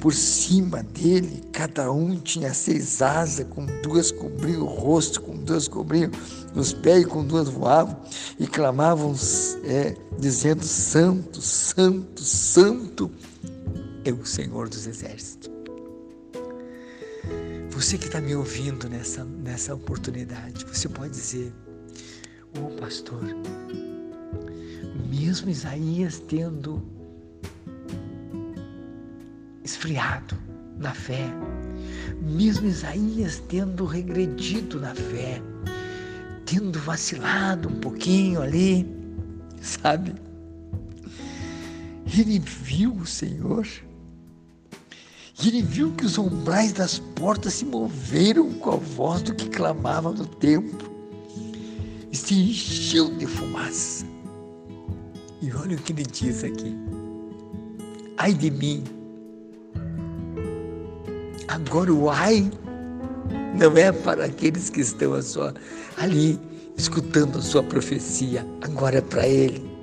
por 0.00 0.14
cima 0.14 0.82
dele, 0.82 1.42
cada 1.52 1.90
um 1.90 2.16
tinha 2.20 2.54
seis 2.54 3.02
asas, 3.02 3.46
com 3.50 3.66
duas 3.82 4.12
cobriam 4.12 4.62
o 4.62 4.66
rosto, 4.66 5.20
com 5.20 5.36
duas 5.36 5.66
cobriam 5.66 6.10
os 6.54 6.72
pés, 6.72 7.04
com 7.06 7.24
duas 7.24 7.48
voavam, 7.48 8.00
e 8.38 8.46
clamavam, 8.46 9.14
é, 9.64 9.96
dizendo: 10.18 10.62
Santo, 10.62 11.40
Santo, 11.40 12.22
Santo 12.22 13.10
é 14.04 14.12
o 14.12 14.24
Senhor 14.24 14.68
dos 14.68 14.86
Exércitos. 14.86 15.50
Você 17.70 17.98
que 17.98 18.06
está 18.06 18.20
me 18.20 18.34
ouvindo 18.34 18.88
nessa, 18.88 19.24
nessa 19.24 19.74
oportunidade, 19.74 20.64
você 20.64 20.88
pode 20.88 21.10
dizer: 21.10 21.52
Ô 22.56 22.66
oh, 22.66 22.80
pastor, 22.80 23.24
mesmo 25.10 25.50
Isaías 25.50 26.20
tendo 26.20 26.97
esfriado 29.68 30.34
na 30.78 30.94
fé, 30.94 31.28
mesmo 32.22 32.66
Isaías 32.66 33.42
tendo 33.48 33.84
regredido 33.84 34.80
na 34.80 34.94
fé, 34.94 35.42
tendo 36.46 36.78
vacilado 36.80 37.68
um 37.68 37.80
pouquinho 37.80 38.40
ali, 38.40 38.86
sabe? 39.60 40.14
Ele 42.16 42.38
viu 42.38 42.94
o 42.94 43.06
Senhor 43.06 43.66
e 45.40 45.48
ele 45.48 45.62
viu 45.62 45.92
que 45.92 46.06
os 46.06 46.16
umbrais 46.16 46.72
das 46.72 46.98
portas 46.98 47.54
se 47.54 47.64
moveram 47.66 48.54
com 48.54 48.70
a 48.70 48.76
voz 48.76 49.22
do 49.22 49.34
que 49.34 49.48
clamava 49.50 50.10
no 50.10 50.26
templo 50.26 50.88
e 52.10 52.16
se 52.16 52.34
encheu 52.34 53.14
de 53.16 53.26
fumaça. 53.26 54.06
E 55.42 55.52
olha 55.52 55.76
o 55.76 55.80
que 55.80 55.92
ele 55.92 56.04
diz 56.04 56.42
aqui. 56.42 56.74
Ai 58.16 58.32
de 58.32 58.50
mim. 58.50 58.97
Agora 61.48 61.92
o 61.92 62.10
ai 62.10 62.50
não 63.58 63.76
é 63.76 63.90
para 63.90 64.26
aqueles 64.26 64.70
que 64.70 64.80
estão 64.80 65.14
a 65.14 65.22
sua, 65.22 65.54
ali 65.96 66.38
escutando 66.76 67.38
a 67.38 67.42
sua 67.42 67.62
profecia. 67.62 68.46
Agora 68.62 68.98
é 68.98 69.00
para 69.00 69.26
ele 69.26 69.78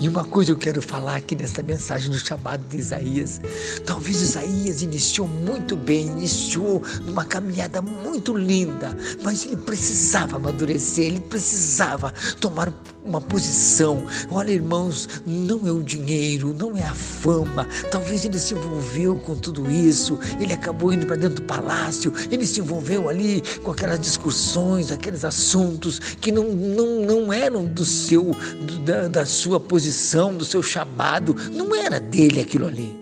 e 0.00 0.08
uma 0.08 0.24
coisa 0.24 0.52
eu 0.52 0.56
quero 0.56 0.80
falar 0.80 1.16
aqui 1.16 1.34
nessa 1.34 1.60
mensagem 1.60 2.08
do 2.08 2.18
chamado 2.18 2.62
de 2.68 2.76
Isaías. 2.76 3.40
Talvez 3.84 4.22
Isaías 4.22 4.80
iniciou 4.80 5.26
muito 5.26 5.74
bem, 5.74 6.06
iniciou 6.06 6.80
numa 7.04 7.24
caminhada 7.24 7.82
muito 7.82 8.36
linda, 8.36 8.96
mas 9.24 9.44
ele 9.44 9.56
precisava 9.56 10.36
amadurecer, 10.36 11.06
ele 11.06 11.20
precisava 11.20 12.14
tomar 12.40 12.72
uma 13.08 13.20
posição. 13.20 14.04
Olha, 14.30 14.52
irmãos, 14.52 15.08
não 15.26 15.66
é 15.66 15.72
o 15.72 15.82
dinheiro, 15.82 16.54
não 16.56 16.76
é 16.76 16.82
a 16.82 16.94
fama. 16.94 17.66
Talvez 17.90 18.24
ele 18.24 18.38
se 18.38 18.54
envolveu 18.54 19.16
com 19.16 19.34
tudo 19.34 19.70
isso, 19.70 20.18
ele 20.38 20.52
acabou 20.52 20.92
indo 20.92 21.06
para 21.06 21.16
dentro 21.16 21.36
do 21.36 21.42
palácio, 21.42 22.12
ele 22.30 22.46
se 22.46 22.60
envolveu 22.60 23.08
ali 23.08 23.42
com 23.62 23.70
aquelas 23.70 24.00
discussões, 24.00 24.92
aqueles 24.92 25.24
assuntos 25.24 25.98
que 25.98 26.30
não, 26.30 26.44
não, 26.44 27.00
não 27.00 27.32
eram 27.32 27.64
do 27.64 27.84
seu, 27.84 28.36
da, 28.84 29.08
da 29.08 29.26
sua 29.26 29.58
posição, 29.58 30.34
do 30.34 30.44
seu 30.44 30.62
chamado. 30.62 31.34
Não 31.52 31.74
era 31.74 31.98
dele 31.98 32.40
aquilo 32.40 32.66
ali. 32.66 32.94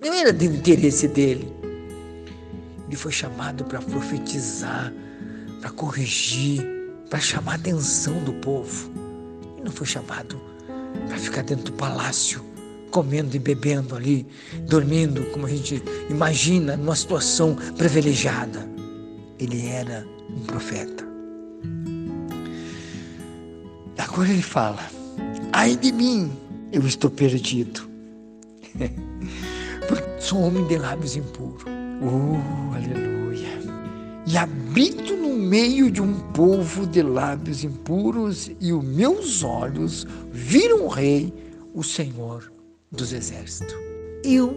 Não 0.00 0.12
era 0.12 0.32
do 0.32 0.44
interesse 0.44 1.08
dele. 1.08 1.52
Ele 2.86 2.96
foi 2.96 3.12
chamado 3.12 3.64
para 3.64 3.80
profetizar, 3.80 4.92
para 5.60 5.70
corrigir, 5.70 6.81
para 7.12 7.20
chamar 7.20 7.52
a 7.52 7.54
atenção 7.56 8.24
do 8.24 8.32
povo. 8.32 8.90
Ele 9.56 9.64
não 9.66 9.70
foi 9.70 9.86
chamado 9.86 10.40
para 11.06 11.18
ficar 11.18 11.42
dentro 11.42 11.66
do 11.66 11.72
palácio, 11.74 12.42
comendo 12.90 13.36
e 13.36 13.38
bebendo 13.38 13.94
ali, 13.94 14.26
dormindo, 14.66 15.22
como 15.26 15.44
a 15.44 15.48
gente 15.50 15.82
imagina, 16.08 16.74
numa 16.74 16.96
situação 16.96 17.54
privilegiada. 17.76 18.66
Ele 19.38 19.66
era 19.66 20.06
um 20.30 20.40
profeta. 20.44 21.06
Agora 23.98 24.30
ele 24.30 24.40
fala: 24.40 24.80
Ai 25.52 25.76
de 25.76 25.92
mim, 25.92 26.32
eu 26.72 26.86
estou 26.86 27.10
perdido. 27.10 27.86
Porque 29.86 30.18
sou 30.18 30.40
homem 30.40 30.66
de 30.66 30.78
lábios 30.78 31.14
impuros. 31.14 31.62
Oh, 32.00 32.74
aleluia. 32.74 33.50
E 34.26 34.34
habito 34.38 35.21
meio 35.42 35.90
de 35.90 36.00
um 36.00 36.14
povo 36.32 36.86
de 36.86 37.02
lábios 37.02 37.64
impuros, 37.64 38.50
e 38.60 38.72
os 38.72 38.84
meus 38.84 39.42
olhos 39.42 40.06
viram 40.30 40.86
o 40.86 40.88
Rei, 40.88 41.32
o 41.74 41.82
Senhor 41.82 42.52
dos 42.90 43.12
Exércitos. 43.12 43.74
Eu 44.24 44.56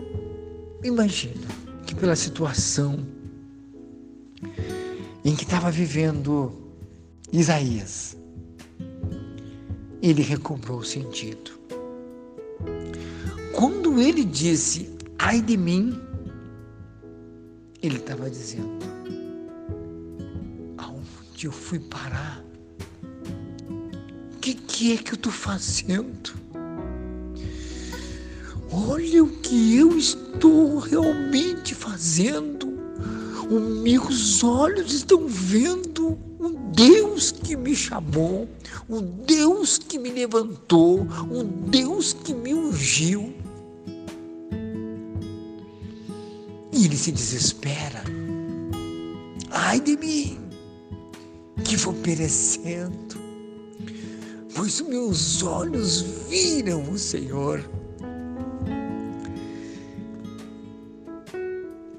imagino 0.83 1.47
que 1.85 1.95
pela 1.95 2.15
situação 2.15 2.99
em 5.23 5.35
que 5.35 5.43
estava 5.43 5.71
vivendo 5.71 6.53
Isaías, 7.31 8.15
ele 10.01 10.21
recobrou 10.21 10.79
o 10.79 10.85
sentido. 10.85 11.51
Quando 13.53 13.99
ele 13.99 14.23
disse, 14.23 14.89
ai 15.17 15.41
de 15.41 15.57
mim, 15.57 15.99
ele 17.81 17.97
estava 17.97 18.29
dizendo, 18.29 18.94
aonde 21.35 21.47
eu 21.47 21.51
fui 21.51 21.79
parar? 21.79 22.43
O 24.35 24.39
que, 24.39 24.53
que 24.53 24.93
é 24.93 24.97
que 24.97 25.11
eu 25.11 25.15
estou 25.15 25.31
fazendo? 25.31 26.33
Olha 28.71 29.23
o 29.23 29.29
que 29.39 29.75
eu 29.75 29.97
estou 29.97 30.79
realmente 30.79 31.75
fazendo. 31.75 32.73
Os 33.49 33.81
meus 33.83 34.43
olhos 34.43 34.93
estão 34.93 35.27
vendo 35.27 36.17
o 36.39 36.49
Deus 36.73 37.31
que 37.31 37.55
me 37.55 37.75
chamou, 37.75 38.47
o 38.87 39.01
Deus 39.01 39.77
que 39.77 39.99
me 39.99 40.11
levantou, 40.11 41.05
o 41.29 41.43
Deus 41.43 42.13
que 42.13 42.33
me 42.33 42.53
ungiu. 42.53 43.33
E 46.71 46.85
ele 46.85 46.97
se 46.97 47.11
desespera. 47.11 48.03
Ai 49.51 49.79
de 49.79 49.95
mim, 49.97 50.44
que 51.65 51.75
vou 51.75 51.93
perecendo, 51.95 53.17
pois 54.55 54.79
meus 54.81 55.41
olhos 55.41 56.01
viram 56.29 56.83
o 56.91 56.97
Senhor. 56.97 57.59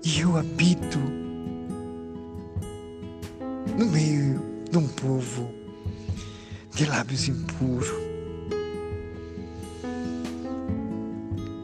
E 0.05 0.20
eu 0.20 0.37
habito 0.37 0.98
no 3.76 3.87
meio 3.87 4.40
de 4.70 4.79
um 4.79 4.87
povo 4.87 5.50
de 6.72 6.87
lábios 6.87 7.29
impuros. 7.29 7.88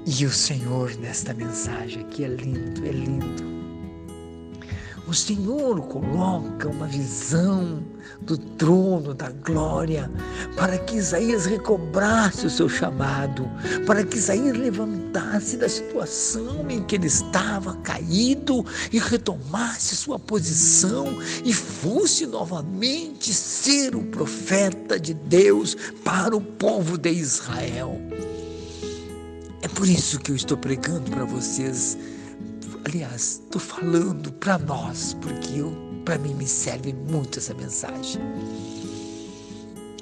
E 0.05 0.27
o 0.27 0.31
Senhor, 0.31 0.93
nesta 0.99 1.33
mensagem 1.33 2.03
aqui, 2.03 2.25
é 2.25 2.29
lindo, 2.29 2.85
é 2.85 2.91
lindo. 2.91 3.52
O 5.07 5.13
Senhor 5.13 5.81
coloca 5.89 6.69
uma 6.69 6.87
visão 6.87 7.83
do 8.21 8.39
trono 8.39 9.13
da 9.13 9.31
glória 9.31 10.09
para 10.57 10.79
que 10.79 10.97
Isaías 10.97 11.45
recobrasse 11.45 12.47
o 12.47 12.51
seu 12.51 12.69
chamado, 12.69 13.51
para 13.85 14.05
que 14.05 14.17
Isaías 14.17 14.57
levantasse 14.57 15.57
da 15.57 15.69
situação 15.69 16.71
em 16.71 16.85
que 16.85 16.95
ele 16.95 17.09
estava 17.09 17.75
caído 17.79 18.65
e 18.93 18.99
retomasse 19.01 19.97
sua 19.97 20.21
posição 20.21 21.07
e 21.45 21.53
fosse 21.53 22.25
novamente 22.25 23.35
ser 23.35 23.97
o 23.97 24.05
profeta 24.05 25.01
de 25.01 25.15
Deus 25.15 25.77
para 26.05 26.37
o 26.37 26.41
povo 26.41 26.97
de 26.97 27.11
Israel. 27.11 28.01
É 29.63 29.69
por 29.69 29.89
isso 29.89 30.21
que 30.21 30.31
eu 30.31 30.37
estou 30.37 30.57
pregando 30.57 31.11
para 31.11 31.25
vocês 31.25 31.99
aliás, 32.85 33.41
estou 33.45 33.61
falando 33.61 34.33
para 34.33 34.59
nós, 34.59 35.15
porque 35.21 35.63
para 36.05 36.19
mim 36.19 36.35
me 36.35 36.47
serve 36.47 36.93
muito 36.93 37.39
essa 37.39 37.55
mensagem. 37.55 38.21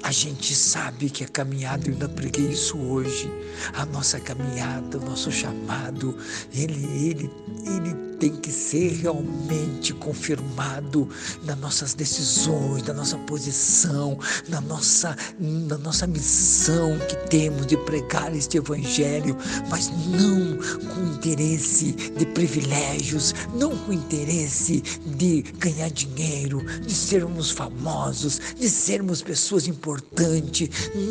A 0.03 0.11
gente 0.11 0.55
sabe 0.55 1.09
que 1.09 1.23
a 1.23 1.27
caminhada, 1.27 1.87
eu 1.87 1.93
ainda 1.93 2.09
preguei 2.09 2.47
isso 2.47 2.77
hoje, 2.77 3.31
a 3.73 3.85
nossa 3.85 4.19
caminhada, 4.19 4.97
o 4.97 5.05
nosso 5.05 5.31
chamado, 5.31 6.17
ele, 6.53 6.85
ele, 6.85 7.31
ele 7.65 8.10
tem 8.21 8.35
que 8.35 8.51
ser 8.51 8.91
realmente 8.97 9.95
confirmado 9.95 11.09
nas 11.43 11.57
nossas 11.57 11.95
decisões, 11.95 12.83
na 12.83 12.93
nossa 12.93 13.17
posição, 13.17 14.15
na 14.47 14.61
nossa, 14.61 15.17
na 15.39 15.75
nossa 15.79 16.05
missão 16.05 16.99
que 17.09 17.15
temos 17.29 17.65
de 17.65 17.75
pregar 17.77 18.31
este 18.35 18.57
Evangelho, 18.57 19.35
mas 19.71 19.89
não 19.89 20.55
com 20.87 21.15
interesse 21.15 21.93
de 21.93 22.23
privilégios, 22.27 23.33
não 23.55 23.75
com 23.75 23.91
interesse 23.91 24.81
de 25.17 25.41
ganhar 25.57 25.89
dinheiro, 25.89 26.63
de 26.81 26.93
sermos 26.93 27.49
famosos, 27.49 28.39
de 28.55 28.69
sermos 28.69 29.23
pessoas 29.23 29.67
importantes. 29.67 30.69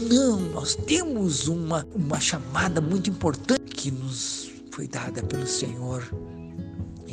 Não, 0.09 0.39
nós 0.53 0.77
temos 0.77 1.49
uma, 1.49 1.85
uma 1.93 2.21
chamada 2.21 2.81
muito 2.81 3.11
importante 3.11 3.61
que 3.75 3.91
nos 3.91 4.49
foi 4.71 4.87
dada 4.87 5.21
pelo 5.25 5.49
Senhor 5.49 6.09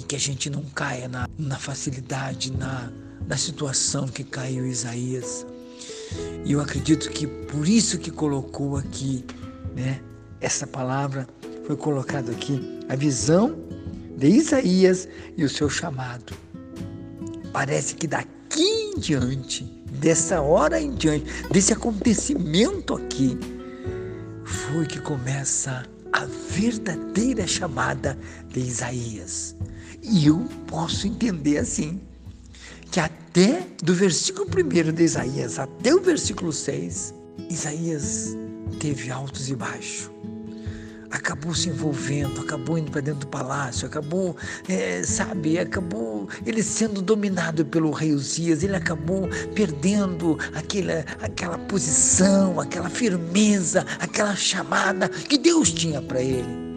que 0.07 0.15
a 0.15 0.19
gente 0.19 0.49
não 0.49 0.63
caia 0.63 1.07
na, 1.07 1.27
na 1.37 1.57
facilidade, 1.57 2.51
na, 2.51 2.91
na 3.27 3.37
situação 3.37 4.07
que 4.07 4.23
caiu 4.23 4.65
Isaías. 4.65 5.45
E 6.45 6.53
eu 6.53 6.61
acredito 6.61 7.09
que 7.09 7.27
por 7.27 7.67
isso 7.67 7.97
que 7.97 8.09
colocou 8.09 8.77
aqui, 8.77 9.25
né? 9.75 9.99
Essa 10.39 10.65
palavra 10.65 11.27
foi 11.65 11.75
colocado 11.75 12.31
aqui, 12.31 12.79
a 12.87 12.95
visão 12.95 13.57
de 14.17 14.27
Isaías 14.27 15.07
e 15.35 15.43
o 15.43 15.49
seu 15.49 15.69
chamado. 15.69 16.33
Parece 17.51 17.95
que 17.95 18.07
daqui 18.07 18.61
em 18.61 18.99
diante, 18.99 19.65
dessa 19.99 20.41
hora 20.41 20.79
em 20.79 20.95
diante, 20.95 21.25
desse 21.51 21.73
acontecimento 21.73 22.95
aqui, 22.95 23.37
foi 24.45 24.85
que 24.85 25.01
começa 25.01 25.85
a 26.13 26.25
verdadeira 26.49 27.45
chamada 27.45 28.17
de 28.49 28.59
Isaías. 28.59 29.55
E 30.03 30.27
eu 30.27 30.47
posso 30.67 31.07
entender 31.07 31.57
assim, 31.57 31.99
que 32.91 32.99
até 32.99 33.67
do 33.83 33.93
versículo 33.93 34.47
1 34.47 34.93
de 34.93 35.03
Isaías 35.03 35.59
até 35.59 35.93
o 35.93 36.01
versículo 36.01 36.51
6, 36.51 37.13
Isaías 37.49 38.35
teve 38.79 39.11
altos 39.11 39.49
e 39.49 39.55
baixos. 39.55 40.09
Acabou 41.09 41.55
se 41.55 41.69
envolvendo, 41.69 42.41
acabou 42.41 42.77
indo 42.77 42.91
para 42.91 42.99
dentro 42.99 43.21
do 43.21 43.27
palácio, 43.27 43.87
acabou, 43.87 44.35
é, 44.67 45.03
sabe, 45.03 45.57
acabou 45.57 46.27
ele 46.45 46.61
sendo 46.61 47.01
dominado 47.01 47.65
pelo 47.65 47.91
rei 47.91 48.11
Uzias, 48.11 48.61
ele 48.61 48.75
acabou 48.75 49.29
perdendo 49.55 50.37
aquela, 50.53 51.05
aquela 51.21 51.57
posição, 51.57 52.59
aquela 52.59 52.89
firmeza, 52.89 53.85
aquela 53.99 54.35
chamada 54.35 55.07
que 55.07 55.37
Deus 55.37 55.71
tinha 55.71 56.01
para 56.01 56.21
ele. 56.21 56.67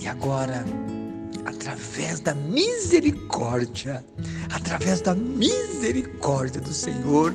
E 0.00 0.08
agora 0.08 0.64
através 1.46 2.20
da 2.20 2.34
misericórdia, 2.34 4.04
através 4.52 5.00
da 5.00 5.14
misericórdia 5.14 6.60
do 6.60 6.72
Senhor, 6.72 7.34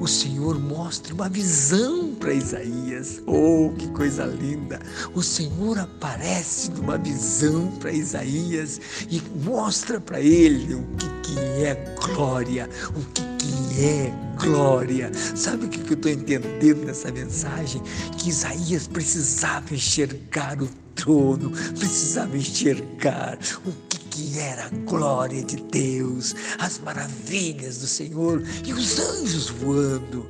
o 0.00 0.08
Senhor 0.08 0.58
mostra 0.58 1.14
uma 1.14 1.28
visão 1.28 2.14
para 2.16 2.34
Isaías. 2.34 3.22
Oh, 3.26 3.72
que 3.78 3.88
coisa 3.88 4.24
linda! 4.24 4.80
O 5.14 5.22
Senhor 5.22 5.78
aparece 5.78 6.70
numa 6.72 6.98
visão 6.98 7.68
para 7.78 7.92
Isaías 7.92 8.80
e 9.08 9.22
mostra 9.44 10.00
para 10.00 10.20
ele 10.20 10.74
o 10.74 10.84
que, 10.96 11.08
que 11.22 11.40
é 11.64 11.74
glória, 12.00 12.68
o 12.96 13.04
que, 13.12 13.22
que 13.42 13.84
é 13.84 14.12
glória. 14.36 15.10
Sabe 15.34 15.66
o 15.66 15.68
que 15.68 15.80
eu 15.80 15.94
estou 15.94 16.10
entendendo 16.10 16.84
nessa 16.84 17.10
mensagem? 17.10 17.82
Que 18.16 18.28
Isaías 18.28 18.86
precisava 18.86 19.74
enxergar 19.74 20.60
o 20.62 20.68
trono, 20.94 21.50
precisava 21.50 22.36
enxergar 22.36 23.38
o 23.66 23.72
que, 23.88 23.98
que 23.98 24.38
era 24.38 24.66
a 24.66 24.68
glória 24.86 25.42
de 25.42 25.56
Deus, 25.56 26.34
as 26.58 26.78
maravilhas 26.78 27.78
do 27.78 27.86
Senhor 27.86 28.42
e 28.64 28.72
os 28.72 28.98
anjos 28.98 29.48
voando. 29.50 30.26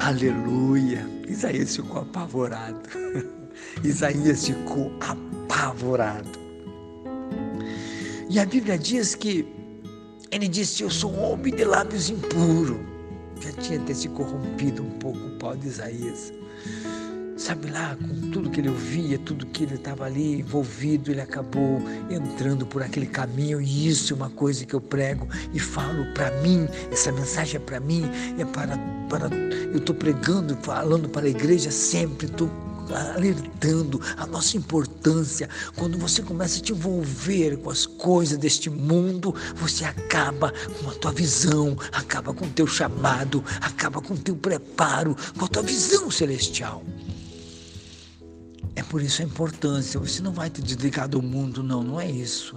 Aleluia! 0.00 1.06
Isaías 1.28 1.76
ficou 1.76 2.02
apavorado. 2.02 2.80
Isaías 3.84 4.46
ficou 4.46 4.92
apavorado. 5.00 6.38
E 8.28 8.38
a 8.38 8.46
Bíblia 8.46 8.78
diz 8.78 9.14
que 9.14 9.59
ele 10.30 10.48
disse: 10.48 10.82
Eu 10.82 10.90
sou 10.90 11.12
um 11.12 11.32
homem 11.32 11.54
de 11.54 11.64
lábios 11.64 12.10
impuros. 12.10 12.78
Já 13.40 13.52
tinha 13.52 13.80
até 13.80 13.94
se 13.94 14.08
corrompido 14.08 14.82
um 14.82 14.90
pouco 14.98 15.18
o 15.18 15.38
pau 15.38 15.56
de 15.56 15.66
Isaías 15.66 16.32
sabe 17.40 17.70
lá, 17.70 17.96
com 17.96 18.30
tudo 18.30 18.50
que 18.50 18.60
ele 18.60 18.68
ouvia, 18.68 19.18
tudo 19.18 19.46
que 19.46 19.64
ele 19.64 19.76
estava 19.76 20.04
ali 20.04 20.40
envolvido, 20.40 21.10
ele 21.10 21.22
acabou 21.22 21.82
entrando 22.10 22.66
por 22.66 22.82
aquele 22.82 23.06
caminho. 23.06 23.60
E 23.60 23.88
isso 23.88 24.12
é 24.12 24.16
uma 24.16 24.28
coisa 24.28 24.64
que 24.66 24.74
eu 24.74 24.80
prego 24.80 25.26
e 25.52 25.58
falo 25.58 26.04
para 26.12 26.30
mim. 26.42 26.68
Essa 26.92 27.10
mensagem 27.10 27.56
é 27.56 27.58
para 27.58 27.80
mim, 27.80 28.04
é 28.38 28.44
para, 28.44 28.76
para 29.08 29.34
eu 29.72 29.78
estou 29.78 29.94
pregando, 29.94 30.54
falando 30.62 31.08
para 31.08 31.26
a 31.26 31.30
igreja 31.30 31.70
sempre, 31.70 32.26
estou 32.26 32.50
alertando 32.94 34.00
a 34.16 34.26
nossa 34.26 34.56
importância. 34.56 35.48
Quando 35.76 35.98
você 35.98 36.22
começa 36.22 36.58
a 36.58 36.62
te 36.62 36.72
envolver 36.72 37.56
com 37.58 37.70
as 37.70 37.86
coisas 37.86 38.38
deste 38.38 38.70
mundo, 38.70 39.34
você 39.56 39.84
acaba 39.84 40.52
com 40.80 40.90
a 40.90 40.94
tua 40.94 41.12
visão, 41.12 41.76
acaba 41.92 42.32
com 42.32 42.46
o 42.46 42.50
teu 42.50 42.66
chamado, 42.66 43.44
acaba 43.60 44.00
com 44.00 44.14
o 44.14 44.18
teu 44.18 44.36
preparo, 44.36 45.16
com 45.38 45.44
a 45.44 45.48
tua 45.48 45.62
visão 45.62 46.10
celestial. 46.10 46.82
É 48.76 48.82
por 48.82 49.02
isso 49.02 49.20
a 49.22 49.24
importância. 49.24 50.00
Você 50.00 50.22
não 50.22 50.32
vai 50.32 50.48
te 50.48 50.62
desligar 50.62 51.08
do 51.08 51.20
mundo, 51.20 51.62
não, 51.62 51.82
não 51.82 52.00
é 52.00 52.10
isso. 52.10 52.56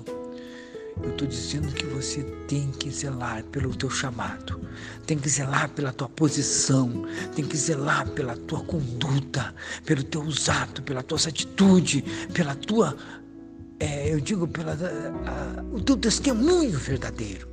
Eu 1.01 1.09
estou 1.09 1.27
dizendo 1.27 1.73
que 1.73 1.85
você 1.85 2.23
tem 2.47 2.71
que 2.71 2.89
zelar 2.91 3.43
pelo 3.45 3.75
teu 3.75 3.89
chamado, 3.89 4.61
tem 5.05 5.17
que 5.17 5.27
zelar 5.27 5.69
pela 5.69 5.91
tua 5.91 6.07
posição, 6.07 7.05
tem 7.35 7.45
que 7.45 7.57
zelar 7.57 8.09
pela 8.11 8.37
tua 8.37 8.63
conduta, 8.63 9.53
pelo 9.85 10.03
teu 10.03 10.21
atos, 10.21 10.83
pela 10.85 11.01
tua 11.01 11.17
atitude, 11.17 12.03
pela 12.33 12.55
tua, 12.55 12.95
é, 13.79 14.13
eu 14.13 14.19
digo, 14.19 14.47
pela 14.47 14.73
a, 14.73 15.75
o 15.75 15.81
teu 15.81 15.97
testemunho 15.97 16.77
verdadeiro, 16.77 17.47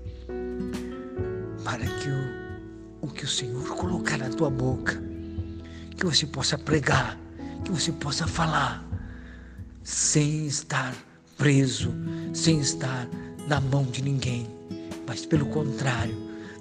para 1.64 1.87
que 1.87 2.09
o, 2.09 3.07
o 3.07 3.09
que 3.09 3.24
o 3.24 3.29
Senhor 3.29 3.66
colocar 3.76 4.18
na 4.18 4.29
tua 4.29 4.50
boca, 4.50 5.03
que 5.96 6.05
você 6.05 6.26
possa 6.26 6.59
pregar 6.59 7.18
que 7.64 7.72
você 7.72 7.92
possa 7.92 8.26
falar 8.26 8.85
sem 9.83 10.46
estar 10.46 10.94
preso, 11.37 11.92
sem 12.35 12.61
estar 12.61 13.09
na 13.50 13.60
mão 13.60 13.82
de 13.82 14.00
ninguém, 14.00 14.46
mas 15.08 15.26
pelo 15.26 15.44
contrário, 15.46 16.16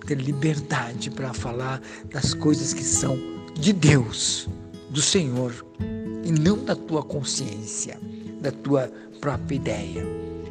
ter 0.07 0.15
liberdade 0.15 1.11
para 1.11 1.31
falar 1.35 1.79
das 2.11 2.33
coisas 2.33 2.73
que 2.73 2.83
são 2.83 3.15
de 3.53 3.71
Deus, 3.71 4.49
do 4.89 4.99
Senhor, 4.99 5.53
e 6.25 6.31
não 6.31 6.57
da 6.65 6.75
tua 6.75 7.03
consciência, 7.03 7.99
da 8.41 8.51
tua 8.51 8.91
própria 9.21 9.55
ideia. 9.55 10.03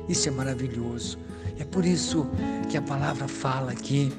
Isso 0.08 0.28
é 0.28 0.30
maravilhoso. 0.30 1.18
É 1.58 1.64
por 1.64 1.84
isso 1.84 2.24
que 2.70 2.76
a 2.76 2.82
palavra 2.82 3.26
fala 3.26 3.72
aqui 3.72 4.12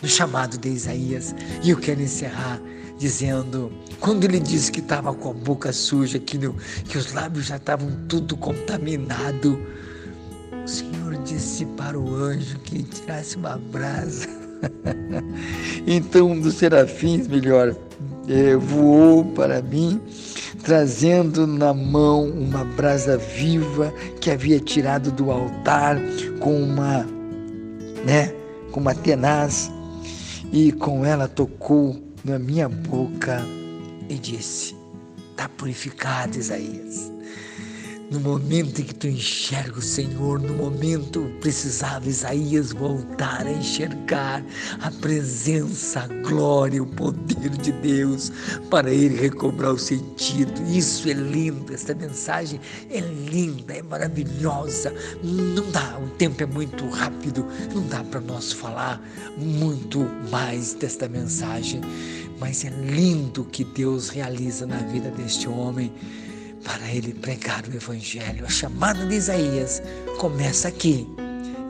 no 0.00 0.08
chamado 0.08 0.56
de 0.56 0.70
Isaías, 0.70 1.34
e 1.62 1.68
eu 1.68 1.76
quero 1.76 2.00
encerrar 2.00 2.58
dizendo, 2.98 3.70
quando 4.00 4.24
ele 4.24 4.40
disse 4.40 4.72
que 4.72 4.80
estava 4.80 5.12
com 5.12 5.32
a 5.32 5.34
boca 5.34 5.70
suja, 5.70 6.18
que, 6.18 6.38
que 6.88 6.96
os 6.96 7.12
lábios 7.12 7.44
já 7.44 7.56
estavam 7.56 7.90
tudo 8.08 8.38
contaminado, 8.38 9.60
o 10.66 10.68
Senhor 10.68 11.16
disse 11.22 11.64
para 11.64 11.96
o 11.96 12.12
anjo 12.16 12.58
que 12.58 12.82
tirasse 12.82 13.36
uma 13.36 13.56
brasa. 13.56 14.26
então 15.86 16.32
um 16.32 16.40
dos 16.40 16.54
serafins, 16.54 17.28
melhor, 17.28 17.72
é, 18.28 18.56
voou 18.56 19.24
para 19.26 19.62
mim, 19.62 20.00
trazendo 20.64 21.46
na 21.46 21.72
mão 21.72 22.28
uma 22.28 22.64
brasa 22.64 23.16
viva 23.16 23.94
que 24.20 24.28
havia 24.28 24.58
tirado 24.58 25.12
do 25.12 25.30
altar 25.30 26.00
com 26.40 26.60
uma, 26.60 27.06
né, 28.04 28.34
com 28.72 28.80
uma 28.80 28.94
tenaz, 28.94 29.70
e 30.52 30.72
com 30.72 31.04
ela 31.04 31.28
tocou 31.28 31.96
na 32.24 32.40
minha 32.40 32.68
boca 32.68 33.40
e 34.08 34.14
disse: 34.14 34.74
Está 35.30 35.48
purificado, 35.48 36.36
Isaías. 36.36 37.15
No 38.10 38.20
momento 38.20 38.80
em 38.80 38.84
que 38.84 38.94
tu 38.94 39.08
enxerga 39.08 39.78
o 39.78 39.82
Senhor, 39.82 40.40
no 40.40 40.54
momento 40.54 41.30
precisava 41.40 42.08
Isaías 42.08 42.72
voltar 42.72 43.46
a 43.46 43.52
enxergar 43.52 44.44
a 44.80 44.90
presença, 44.90 46.00
a 46.00 46.06
glória, 46.28 46.82
o 46.82 46.86
poder 46.86 47.50
de 47.50 47.72
Deus 47.72 48.30
para 48.70 48.90
ele 48.90 49.20
recobrar 49.20 49.72
o 49.72 49.78
sentido. 49.78 50.52
Isso 50.70 51.08
é 51.08 51.14
lindo, 51.14 51.74
esta 51.74 51.94
mensagem 51.94 52.60
é 52.90 53.00
linda, 53.00 53.74
é 53.74 53.82
maravilhosa. 53.82 54.94
Não 55.22 55.68
dá, 55.70 55.98
o 55.98 56.08
tempo 56.10 56.42
é 56.42 56.46
muito 56.46 56.88
rápido, 56.88 57.44
não 57.74 57.86
dá 57.88 58.04
para 58.04 58.20
nós 58.20 58.52
falar 58.52 59.02
muito 59.36 60.08
mais 60.30 60.74
desta 60.74 61.08
mensagem, 61.08 61.80
mas 62.38 62.64
é 62.64 62.70
lindo 62.70 63.44
que 63.44 63.64
Deus 63.64 64.10
realiza 64.10 64.64
na 64.64 64.76
vida 64.76 65.10
deste 65.10 65.48
homem 65.48 65.92
para 66.66 66.92
ele 66.92 67.14
pregar 67.14 67.64
o 67.68 67.74
Evangelho. 67.74 68.44
A 68.44 68.50
chamada 68.50 69.06
de 69.06 69.14
Isaías 69.14 69.80
começa 70.18 70.66
aqui 70.66 71.06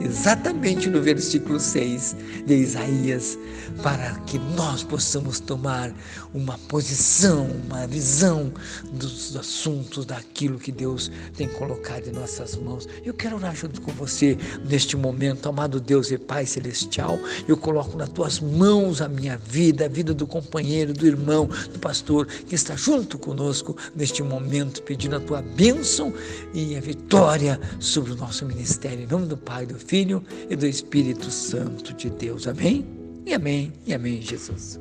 exatamente 0.01 0.89
no 0.89 1.01
versículo 1.01 1.59
6 1.59 2.17
de 2.47 2.55
Isaías, 2.55 3.39
para 3.83 4.15
que 4.21 4.39
nós 4.39 4.83
possamos 4.83 5.41
tomar 5.41 5.93
uma 6.35 6.59
posição, 6.59 7.49
uma 7.67 7.87
visão 7.87 8.53
dos 8.93 9.37
assuntos, 9.37 10.05
daquilo 10.07 10.59
que 10.59 10.71
Deus 10.71 11.11
tem 11.37 11.49
colocado 11.49 12.09
em 12.09 12.13
nossas 12.13 12.57
mãos. 12.57 12.89
Eu 13.05 13.15
quero 13.15 13.37
orar 13.37 13.55
junto 13.55 13.81
com 13.81 13.93
você 13.93 14.37
neste 14.69 14.97
momento, 14.97 15.49
amado 15.49 15.81
Deus 15.81 16.11
e 16.11 16.19
Pai 16.19 16.47
Celestial. 16.47 17.19
Eu 17.49 17.57
coloco 17.57 17.97
nas 17.97 18.09
tuas 18.09 18.41
mãos 18.41 19.01
a 19.01 19.09
minha 19.09 19.37
vida, 19.37 19.87
a 19.87 19.89
vida 19.89 20.15
do 20.15 20.27
companheiro, 20.27 20.93
do 20.93 21.07
irmão, 21.07 21.47
do 21.47 21.79
pastor 21.79 22.27
que 22.27 22.55
está 22.55 22.77
junto 22.77 23.19
conosco 23.19 23.77
neste 23.95 24.23
momento, 24.23 24.83
pedindo 24.83 25.17
a 25.17 25.21
tua 25.21 25.43
bênção 25.43 26.13
e 26.55 26.77
a 26.77 26.81
vitória 26.81 27.61
sobre 27.81 28.13
o 28.13 28.17
nosso 28.17 28.45
ministério. 28.45 29.05
Em 29.05 29.07
nome 29.07 29.27
do 29.27 29.37
Pai, 29.37 29.67
do 29.67 29.79
Filho 29.87 30.23
e 30.51 30.57
do 30.57 30.67
Espírito 30.67 31.31
Santo 31.31 31.95
de 31.95 32.11
Deus. 32.11 32.47
Amém? 32.47 32.85
E 33.25 33.35
amém, 33.35 33.73
e 33.87 33.95
amém, 33.95 34.21
Jesus. 34.21 34.79